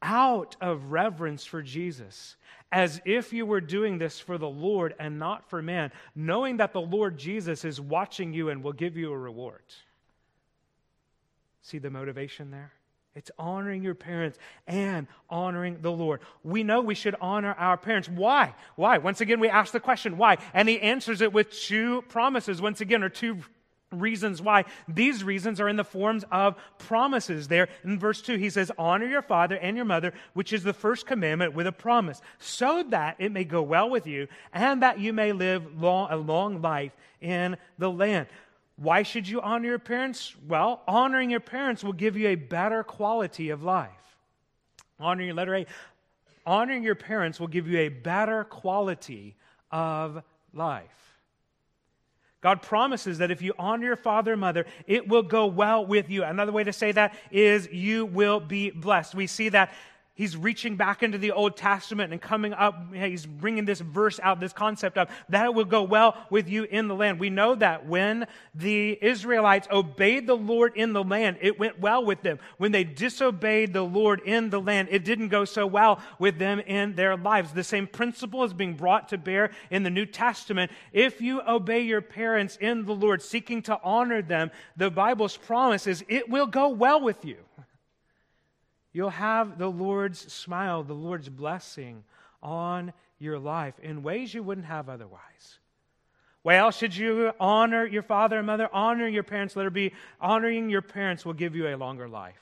out 0.02 0.56
of 0.62 0.94
reverence 0.94 1.44
for 1.44 1.62
Jesus, 1.62 2.38
as 2.72 3.02
if 3.04 3.34
you 3.34 3.46
were 3.46 3.60
doing 3.60 3.98
this 3.98 4.18
for 4.18 4.38
the 4.38 4.48
Lord 4.48 4.96
and 4.98 5.20
not 5.20 5.50
for 5.50 5.62
man, 5.62 5.92
knowing 6.16 6.56
that 6.56 6.72
the 6.72 6.80
Lord 6.80 7.18
Jesus 7.18 7.66
is 7.66 7.82
watching 7.82 8.32
you 8.32 8.48
and 8.48 8.64
will 8.64 8.72
give 8.72 8.96
you 8.96 9.12
a 9.12 9.18
reward. 9.18 9.62
See 11.62 11.80
the 11.80 11.90
motivation 11.90 12.50
there? 12.50 12.72
It's 13.14 13.32
honoring 13.38 13.84
your 13.84 13.96
parents 13.96 14.38
and 14.68 15.08
honoring 15.30 15.82
the 15.82 15.92
Lord. 15.92 16.22
We 16.44 16.64
know 16.64 16.80
we 16.80 16.96
should 16.96 17.16
honor 17.20 17.54
our 17.54 17.78
parents. 17.78 18.08
Why? 18.08 18.56
Why? 18.76 19.00
Once 19.00 19.20
again, 19.20 19.40
we 19.42 19.50
ask 19.50 19.74
the 19.74 19.82
question, 19.82 20.18
why? 20.18 20.38
And 20.54 20.70
he 20.70 20.80
answers 20.80 21.22
it 21.22 21.34
with 21.34 21.52
two 21.52 22.04
promises, 22.04 22.62
once 22.62 22.80
again, 22.80 23.04
or 23.04 23.10
two 23.10 23.40
reasons 23.92 24.42
why. 24.42 24.66
These 24.88 25.24
reasons 25.24 25.60
are 25.60 25.68
in 25.68 25.76
the 25.76 25.84
forms 25.84 26.24
of 26.32 26.56
promises. 26.78 27.48
There 27.48 27.68
in 27.84 28.00
verse 28.00 28.22
2, 28.22 28.38
he 28.38 28.50
says, 28.50 28.72
Honor 28.78 29.06
your 29.06 29.22
father 29.22 29.58
and 29.58 29.76
your 29.76 29.86
mother, 29.86 30.14
which 30.34 30.54
is 30.54 30.64
the 30.64 30.74
first 30.74 31.06
commandment 31.06 31.54
with 31.54 31.68
a 31.68 31.72
promise, 31.72 32.22
so 32.40 32.84
that 32.90 33.18
it 33.20 33.32
may 33.32 33.44
go 33.44 33.62
well 33.62 33.90
with 33.90 34.08
you 34.08 34.28
and 34.54 34.82
that 34.82 35.00
you 35.00 35.14
may 35.14 35.34
live 35.34 35.82
long, 35.82 36.08
a 36.12 36.16
long 36.16 36.62
life 36.62 36.94
in 37.20 37.58
the 37.78 37.92
land. 37.92 38.28
Why 38.82 39.04
should 39.04 39.28
you 39.28 39.42
honor 39.42 39.68
your 39.68 39.80
parents? 39.80 40.36
Well, 40.48 40.82
honoring 40.88 41.30
your 41.30 41.40
parents 41.40 41.84
will 41.84 41.94
give 41.94 42.18
you 42.18 42.30
a 42.30 42.36
better 42.36 42.84
quality 42.84 43.52
of 43.52 43.62
life. 43.62 43.90
Honoring 45.00 45.28
your 45.28 45.36
letter 45.36 45.56
A, 45.56 45.66
honoring 46.48 46.82
your 46.82 46.96
parents 46.96 47.40
will 47.40 47.48
give 47.48 47.68
you 47.68 47.78
a 47.78 47.90
better 47.90 48.44
quality 48.44 49.36
of 49.70 50.24
life. 50.52 51.20
God 52.42 52.64
promises 52.64 53.20
that 53.20 53.30
if 53.30 53.44
you 53.44 53.54
honor 53.60 53.86
your 53.86 53.96
father 53.96 54.32
and 54.32 54.42
mother, 54.42 54.66
it 54.88 55.08
will 55.08 55.22
go 55.22 55.46
well 55.46 55.86
with 55.86 56.10
you. 56.10 56.24
Another 56.24 56.52
way 56.52 56.64
to 56.64 56.74
say 56.74 56.92
that 56.92 57.14
is 57.30 57.72
you 57.72 58.08
will 58.08 58.40
be 58.40 58.72
blessed. 58.72 59.14
We 59.14 59.28
see 59.28 59.50
that 59.50 59.72
he's 60.14 60.36
reaching 60.36 60.76
back 60.76 61.04
into 61.04 61.18
the 61.18 61.32
Old 61.32 61.58
Testament 61.58 62.12
and 62.12 62.22
coming 62.22 62.54
up, 62.54 62.94
he's 62.94 63.26
bringing 63.26 63.66
this 63.66 63.80
verse 63.80 64.20
out, 64.22 64.40
this 64.40 64.54
concept 64.54 64.98
of 64.98 65.10
that 65.30 65.46
it 65.46 65.54
will 65.54 65.66
go 65.66 65.84
well 65.84 66.16
with 66.30 66.50
you 66.50 66.64
in 66.64 66.88
the 66.88 66.96
land. 66.96 67.20
We 67.20 67.30
know 67.30 67.56
that 67.56 67.88
when 67.88 68.28
the 68.54 68.98
Israelites 69.02 69.68
obeyed 69.72 70.28
the 70.28 70.36
Lord 70.36 70.74
in 70.76 70.94
the 70.94 71.04
land, 71.04 71.38
it 71.42 71.60
went 71.60 71.80
well 71.80 72.06
with 72.06 72.22
them. 72.22 72.40
When 72.58 72.72
they 72.72 72.84
disobeyed 72.84 73.74
the 73.74 73.84
Lord 73.84 74.22
in 74.22 74.50
the 74.50 74.62
land, 74.62 74.90
it 74.92 75.06
didn't 75.06 75.30
go 75.30 75.46
so 75.46 75.66
well 75.66 76.00
with 76.20 76.38
them 76.38 76.60
in 76.60 76.96
their 76.96 77.16
lives. 77.18 77.54
The 77.54 77.64
same 77.64 77.88
principle 77.88 78.44
is 78.44 78.54
being 78.54 78.76
brought 78.76 79.10
to 79.10 79.18
bear 79.18 79.52
in 79.70 79.84
the 79.84 79.90
New 79.90 80.06
Testament. 80.06 80.72
If 80.92 81.22
you 81.22 81.42
obey 81.48 81.82
your 81.82 82.02
parents 82.02 82.58
in 82.60 82.86
the 82.86 82.94
Lord, 82.96 83.22
seeking 83.22 83.62
to 83.64 83.80
honor 83.84 84.22
them, 84.22 84.52
the 84.78 84.92
Bible's 84.92 85.38
promise 85.38 85.88
is 85.88 86.04
it 86.08 86.30
will 86.30 86.48
go 86.48 86.70
well 86.70 87.02
with 87.02 87.24
you. 87.26 87.38
You'll 88.94 89.10
have 89.10 89.58
the 89.58 89.70
Lord's 89.70 90.20
smile, 90.32 90.84
the 90.84 90.94
Lord's 90.94 91.30
blessing 91.30 92.04
on 92.44 92.94
your 93.20 93.40
life 93.40 93.80
in 93.80 94.04
ways 94.04 94.34
you 94.34 94.44
wouldn't 94.44 94.68
have 94.68 94.90
otherwise. 94.90 95.60
Well, 96.44 96.72
should 96.72 96.96
you 96.96 97.32
honor 97.40 97.86
your 97.86 98.02
father 98.02 98.38
and 98.38 98.48
mother? 98.48 98.68
Honor 98.74 99.08
your 99.08 99.24
parents. 99.24 99.56
Let 99.56 99.68
it 99.68 99.74
be 99.74 99.94
honoring 100.20 100.70
your 100.70 100.82
parents 100.82 101.24
will 101.24 101.34
give 101.34 101.56
you 101.56 101.68
a 101.68 101.78
longer 101.78 102.10
life. 102.10 102.42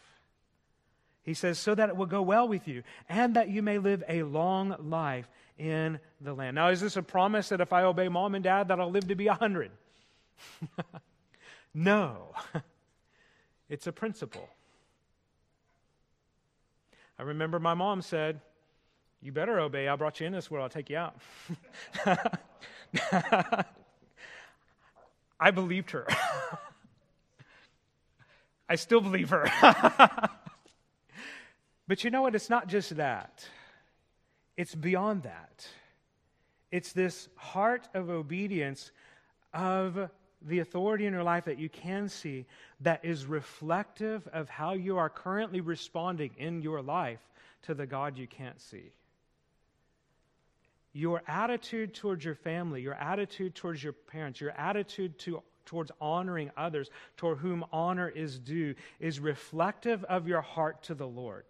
He 1.24 1.34
says, 1.34 1.60
so 1.60 1.76
that 1.76 1.90
it 1.90 1.98
will 1.98 2.06
go 2.06 2.22
well 2.22 2.48
with 2.48 2.68
you 2.68 2.84
and 3.10 3.36
that 3.36 3.50
you 3.50 3.62
may 3.62 3.78
live 3.78 4.04
a 4.08 4.24
long 4.24 4.76
life 4.80 5.28
in 5.58 6.00
the 6.22 6.34
land. 6.34 6.56
Now, 6.56 6.70
is 6.70 6.80
this 6.80 6.96
a 6.96 7.04
promise 7.04 7.50
that 7.50 7.62
if 7.62 7.74
I 7.74 7.84
obey 7.84 8.08
mom 8.08 8.36
and 8.36 8.44
dad, 8.44 8.70
that 8.70 8.80
I'll 8.80 8.90
live 8.90 9.10
to 9.10 9.16
be 9.16 9.28
100? 9.28 9.70
no. 11.74 12.34
it's 13.70 13.86
a 13.86 13.92
principle. 13.92 14.50
I 17.20 17.24
remember 17.24 17.60
my 17.60 17.74
mom 17.74 18.02
said, 18.02 18.40
You 19.22 19.34
better 19.34 19.60
obey. 19.60 19.90
I 19.90 19.96
brought 19.98 20.22
you 20.22 20.28
in 20.28 20.32
this 20.32 20.50
world. 20.50 20.64
I'll 20.64 20.70
take 20.70 20.90
you 20.90 20.96
out. 20.98 21.18
I 25.40 25.52
believed 25.52 25.92
her. 25.92 26.08
I 28.70 28.76
still 28.76 29.02
believe 29.02 29.32
her. 29.32 29.52
but 31.88 32.04
you 32.06 32.10
know 32.10 32.22
what? 32.22 32.36
It's 32.36 32.50
not 32.50 32.68
just 32.68 32.96
that, 32.96 33.46
it's 34.56 34.74
beyond 34.76 35.24
that. 35.24 35.68
It's 36.72 36.94
this 36.94 37.28
heart 37.36 37.90
of 37.94 38.10
obedience 38.10 38.92
of 39.54 40.10
the 40.42 40.60
authority 40.60 41.06
in 41.06 41.14
your 41.14 41.24
life 41.24 41.46
that 41.46 41.60
you 41.60 41.70
can 41.70 42.08
see 42.08 42.46
that 42.82 43.04
is 43.04 43.26
reflective 43.26 44.28
of 44.32 44.50
how 44.50 44.74
you 44.74 44.98
are 44.98 45.10
currently 45.10 45.62
responding 45.62 46.32
in 46.38 46.62
your 46.62 46.82
life 46.82 47.20
to 47.64 47.74
the 47.74 47.86
God 47.86 48.18
you 48.18 48.28
can't 48.28 48.60
see. 48.62 48.92
Your 50.94 51.22
attitude 51.28 51.94
towards 51.94 52.26
your 52.26 52.36
family, 52.36 52.82
your 52.82 52.96
attitude 52.96 53.54
towards 53.54 53.84
your 53.84 53.94
parents, 53.94 54.42
your 54.42 54.52
attitude 54.52 55.18
to, 55.20 55.44
towards 55.66 55.92
honoring 56.02 56.50
others, 56.58 56.90
toward 57.16 57.38
whom 57.38 57.64
honor 57.72 58.10
is 58.10 58.40
due, 58.40 58.74
is 59.00 59.20
reflective 59.20 60.04
of 60.06 60.28
your 60.28 60.42
heart 60.42 60.82
to 60.84 60.96
the 60.96 61.08
Lord. 61.08 61.46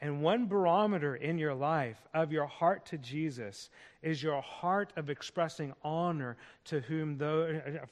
And 0.00 0.22
one 0.22 0.46
barometer 0.46 1.16
in 1.16 1.38
your 1.38 1.54
life 1.54 1.96
of 2.14 2.30
your 2.30 2.46
heart 2.46 2.86
to 2.86 2.98
Jesus 2.98 3.68
is 4.00 4.22
your 4.22 4.40
heart 4.40 4.92
of 4.94 5.10
expressing 5.10 5.72
honor 5.82 6.36
to 6.66 6.78
whom 6.80 7.18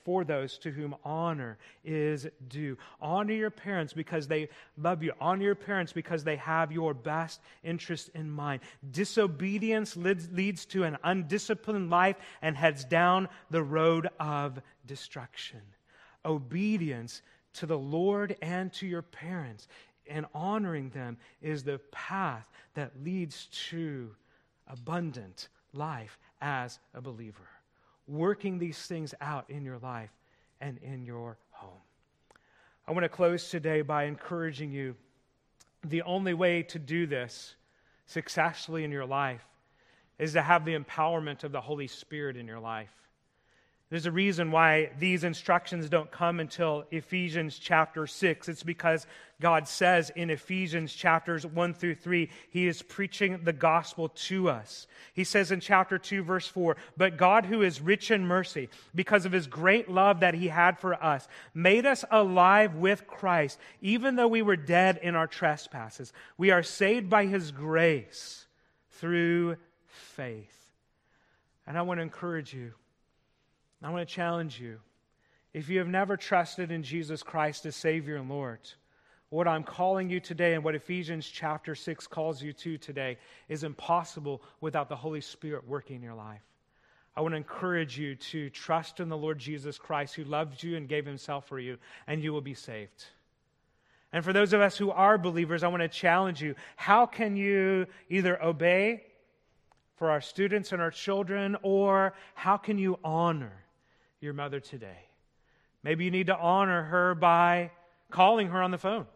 for 0.04 0.22
those 0.22 0.56
to 0.58 0.70
whom 0.70 0.94
honor 1.04 1.58
is 1.84 2.28
due. 2.46 2.78
Honor 3.00 3.32
your 3.32 3.50
parents 3.50 3.92
because 3.92 4.28
they 4.28 4.48
love 4.78 5.02
you. 5.02 5.14
Honor 5.20 5.42
your 5.42 5.54
parents 5.56 5.92
because 5.92 6.22
they 6.22 6.36
have 6.36 6.70
your 6.70 6.94
best 6.94 7.40
interest 7.64 8.10
in 8.14 8.30
mind. 8.30 8.60
Disobedience 8.88 9.96
leads, 9.96 10.30
leads 10.30 10.64
to 10.66 10.84
an 10.84 10.98
undisciplined 11.02 11.90
life 11.90 12.16
and 12.40 12.56
heads 12.56 12.84
down 12.84 13.28
the 13.50 13.64
road 13.64 14.08
of 14.20 14.60
destruction. 14.86 15.62
Obedience 16.24 17.22
to 17.54 17.66
the 17.66 17.78
Lord 17.78 18.36
and 18.42 18.72
to 18.74 18.86
your 18.86 19.02
parents 19.02 19.66
and 20.08 20.26
honoring 20.34 20.90
them 20.90 21.16
is 21.42 21.64
the 21.64 21.80
path 21.90 22.48
that 22.74 22.92
leads 23.02 23.46
to 23.70 24.10
abundant 24.68 25.48
life 25.72 26.18
as 26.40 26.78
a 26.94 27.00
believer. 27.00 27.48
Working 28.08 28.58
these 28.58 28.78
things 28.78 29.14
out 29.20 29.48
in 29.48 29.64
your 29.64 29.78
life 29.78 30.10
and 30.60 30.78
in 30.78 31.04
your 31.04 31.38
home. 31.50 31.80
I 32.86 32.92
want 32.92 33.04
to 33.04 33.08
close 33.08 33.50
today 33.50 33.82
by 33.82 34.04
encouraging 34.04 34.70
you 34.70 34.94
the 35.84 36.02
only 36.02 36.34
way 36.34 36.62
to 36.64 36.78
do 36.78 37.06
this 37.06 37.56
successfully 38.06 38.84
in 38.84 38.92
your 38.92 39.06
life 39.06 39.44
is 40.18 40.32
to 40.32 40.42
have 40.42 40.64
the 40.64 40.78
empowerment 40.78 41.44
of 41.44 41.52
the 41.52 41.60
Holy 41.60 41.86
Spirit 41.86 42.36
in 42.36 42.46
your 42.46 42.60
life. 42.60 42.90
There's 43.88 44.06
a 44.06 44.10
reason 44.10 44.50
why 44.50 44.90
these 44.98 45.22
instructions 45.22 45.88
don't 45.88 46.10
come 46.10 46.40
until 46.40 46.84
Ephesians 46.90 47.56
chapter 47.56 48.08
6. 48.08 48.48
It's 48.48 48.64
because 48.64 49.06
God 49.40 49.68
says 49.68 50.10
in 50.10 50.28
Ephesians 50.28 50.92
chapters 50.92 51.46
1 51.46 51.74
through 51.74 51.94
3, 51.94 52.28
He 52.50 52.66
is 52.66 52.82
preaching 52.82 53.38
the 53.44 53.52
gospel 53.52 54.08
to 54.08 54.48
us. 54.48 54.88
He 55.14 55.22
says 55.22 55.52
in 55.52 55.60
chapter 55.60 55.98
2, 55.98 56.24
verse 56.24 56.48
4, 56.48 56.76
But 56.96 57.16
God, 57.16 57.46
who 57.46 57.62
is 57.62 57.80
rich 57.80 58.10
in 58.10 58.26
mercy, 58.26 58.70
because 58.92 59.24
of 59.24 59.30
His 59.30 59.46
great 59.46 59.88
love 59.88 60.18
that 60.18 60.34
He 60.34 60.48
had 60.48 60.80
for 60.80 61.00
us, 61.00 61.28
made 61.54 61.86
us 61.86 62.04
alive 62.10 62.74
with 62.74 63.06
Christ, 63.06 63.56
even 63.82 64.16
though 64.16 64.26
we 64.26 64.42
were 64.42 64.56
dead 64.56 64.98
in 65.00 65.14
our 65.14 65.28
trespasses. 65.28 66.12
We 66.36 66.50
are 66.50 66.64
saved 66.64 67.08
by 67.08 67.26
His 67.26 67.52
grace 67.52 68.46
through 68.90 69.58
faith. 69.86 70.72
And 71.68 71.78
I 71.78 71.82
want 71.82 71.98
to 71.98 72.02
encourage 72.02 72.52
you 72.52 72.72
I 73.82 73.90
want 73.90 74.08
to 74.08 74.14
challenge 74.14 74.60
you. 74.60 74.80
If 75.52 75.68
you 75.68 75.78
have 75.78 75.88
never 75.88 76.16
trusted 76.16 76.70
in 76.70 76.82
Jesus 76.82 77.22
Christ 77.22 77.66
as 77.66 77.76
Savior 77.76 78.16
and 78.16 78.28
Lord, 78.28 78.60
what 79.28 79.48
I'm 79.48 79.64
calling 79.64 80.08
you 80.10 80.20
today 80.20 80.54
and 80.54 80.62
what 80.62 80.74
Ephesians 80.74 81.26
chapter 81.26 81.74
6 81.74 82.06
calls 82.06 82.42
you 82.42 82.52
to 82.52 82.78
today 82.78 83.18
is 83.48 83.64
impossible 83.64 84.42
without 84.60 84.88
the 84.88 84.96
Holy 84.96 85.20
Spirit 85.20 85.66
working 85.66 85.96
in 85.96 86.02
your 86.02 86.14
life. 86.14 86.42
I 87.16 87.22
want 87.22 87.32
to 87.32 87.38
encourage 87.38 87.98
you 87.98 88.14
to 88.14 88.50
trust 88.50 89.00
in 89.00 89.08
the 89.08 89.16
Lord 89.16 89.38
Jesus 89.38 89.78
Christ 89.78 90.14
who 90.14 90.24
loved 90.24 90.62
you 90.62 90.76
and 90.76 90.88
gave 90.88 91.06
himself 91.06 91.48
for 91.48 91.58
you, 91.58 91.78
and 92.06 92.22
you 92.22 92.32
will 92.32 92.42
be 92.42 92.54
saved. 92.54 93.04
And 94.12 94.24
for 94.24 94.32
those 94.32 94.52
of 94.52 94.60
us 94.60 94.76
who 94.76 94.90
are 94.90 95.18
believers, 95.18 95.62
I 95.62 95.68
want 95.68 95.82
to 95.82 95.88
challenge 95.88 96.42
you. 96.42 96.54
How 96.76 97.06
can 97.06 97.36
you 97.36 97.86
either 98.08 98.42
obey 98.42 99.04
for 99.96 100.10
our 100.10 100.20
students 100.20 100.72
and 100.72 100.80
our 100.82 100.90
children, 100.90 101.56
or 101.62 102.14
how 102.34 102.58
can 102.58 102.78
you 102.78 102.98
honor 103.02 103.65
your 104.20 104.32
mother 104.32 104.60
today? 104.60 104.98
Maybe 105.82 106.04
you 106.04 106.10
need 106.10 106.26
to 106.26 106.36
honor 106.36 106.84
her 106.84 107.14
by 107.14 107.70
calling 108.10 108.48
her 108.48 108.62
on 108.62 108.70
the 108.70 108.78
phone. 108.78 109.06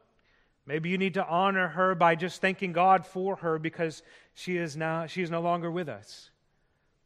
Maybe 0.67 0.89
you 0.91 0.99
need 0.99 1.15
to 1.15 1.27
honor 1.27 1.69
her 1.69 1.95
by 1.95 2.15
just 2.15 2.41
thanking 2.41 2.73
God 2.73 3.07
for 3.07 3.37
her 3.37 3.59
because 3.59 4.03
she 4.35 4.57
is 4.57 4.77
now 4.77 5.07
she 5.07 5.23
is 5.23 5.31
no 5.31 5.41
longer 5.41 5.71
with 5.71 5.89
us. 5.89 6.31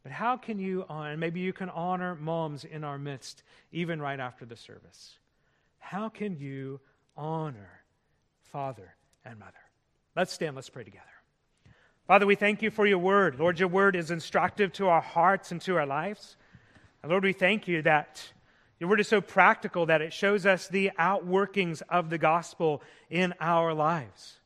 But 0.03 0.11
how 0.11 0.37
can 0.37 0.59
you 0.59 0.85
honor? 0.87 1.17
Maybe 1.17 1.39
you 1.39 1.51
can 1.51 1.69
honor 1.69 2.13
moms 2.13 2.63
in 2.63 2.83
our 2.83 2.99
midst, 2.99 3.41
even 3.71 3.99
right 3.99 4.19
after 4.19 4.45
the 4.45 4.55
service. 4.55 5.17
How 5.79 6.09
can 6.09 6.37
you 6.37 6.79
honor 7.17 7.81
father 8.43 8.93
and 9.23 9.39
mother? 9.39 9.53
Let's 10.15 10.31
stand, 10.31 10.55
let's 10.55 10.69
pray 10.69 10.83
together. 10.83 11.05
Father, 12.05 12.27
we 12.27 12.35
thank 12.35 12.61
you 12.61 12.69
for 12.69 12.85
your 12.85 12.99
word. 12.99 13.39
Lord, 13.39 13.59
your 13.59 13.67
word 13.67 13.95
is 13.95 14.11
instructive 14.11 14.71
to 14.73 14.89
our 14.89 15.01
hearts 15.01 15.51
and 15.51 15.59
to 15.61 15.75
our 15.77 15.87
lives. 15.87 16.37
And 17.05 17.11
Lord, 17.11 17.23
we 17.23 17.33
thank 17.33 17.67
you 17.67 17.83
that 17.83 18.19
your 18.79 18.89
word 18.89 18.99
is 18.99 19.07
so 19.07 19.21
practical 19.21 19.85
that 19.85 20.01
it 20.01 20.11
shows 20.11 20.47
us 20.47 20.67
the 20.67 20.89
outworkings 20.97 21.83
of 21.87 22.09
the 22.09 22.17
gospel 22.17 22.81
in 23.11 23.35
our 23.39 23.75
lives. 23.75 24.39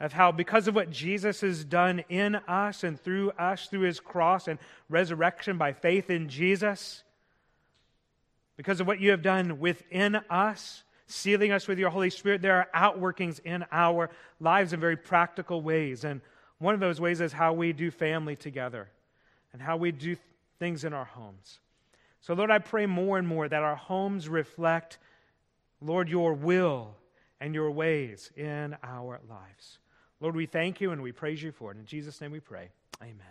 Of 0.00 0.14
how, 0.14 0.32
because 0.32 0.66
of 0.66 0.74
what 0.74 0.88
Jesus 0.90 1.42
has 1.42 1.62
done 1.62 2.02
in 2.08 2.36
us 2.36 2.84
and 2.84 2.98
through 2.98 3.32
us, 3.32 3.66
through 3.66 3.82
his 3.82 4.00
cross 4.00 4.48
and 4.48 4.58
resurrection 4.88 5.58
by 5.58 5.74
faith 5.74 6.08
in 6.08 6.30
Jesus, 6.30 7.04
because 8.56 8.80
of 8.80 8.86
what 8.86 8.98
you 8.98 9.10
have 9.10 9.20
done 9.20 9.60
within 9.60 10.14
us, 10.30 10.84
sealing 11.06 11.52
us 11.52 11.68
with 11.68 11.78
your 11.78 11.90
Holy 11.90 12.08
Spirit, 12.08 12.40
there 12.40 12.56
are 12.56 12.94
outworkings 12.94 13.40
in 13.44 13.62
our 13.70 14.08
lives 14.40 14.72
in 14.72 14.80
very 14.80 14.96
practical 14.96 15.60
ways. 15.60 16.02
And 16.02 16.22
one 16.60 16.72
of 16.72 16.80
those 16.80 16.98
ways 16.98 17.20
is 17.20 17.34
how 17.34 17.52
we 17.52 17.74
do 17.74 17.90
family 17.90 18.36
together 18.36 18.88
and 19.52 19.60
how 19.60 19.76
we 19.76 19.92
do 19.92 20.16
things 20.58 20.82
in 20.82 20.94
our 20.94 21.04
homes. 21.04 21.58
So, 22.26 22.34
Lord, 22.34 22.50
I 22.50 22.58
pray 22.58 22.86
more 22.86 23.18
and 23.18 23.28
more 23.28 23.48
that 23.48 23.62
our 23.62 23.76
homes 23.76 24.28
reflect, 24.28 24.98
Lord, 25.80 26.08
your 26.08 26.34
will 26.34 26.96
and 27.40 27.54
your 27.54 27.70
ways 27.70 28.32
in 28.36 28.76
our 28.82 29.20
lives. 29.30 29.78
Lord, 30.18 30.34
we 30.34 30.46
thank 30.46 30.80
you 30.80 30.90
and 30.90 31.02
we 31.02 31.12
praise 31.12 31.40
you 31.40 31.52
for 31.52 31.70
it. 31.70 31.76
In 31.76 31.86
Jesus' 31.86 32.20
name 32.20 32.32
we 32.32 32.40
pray. 32.40 32.70
Amen. 33.00 33.22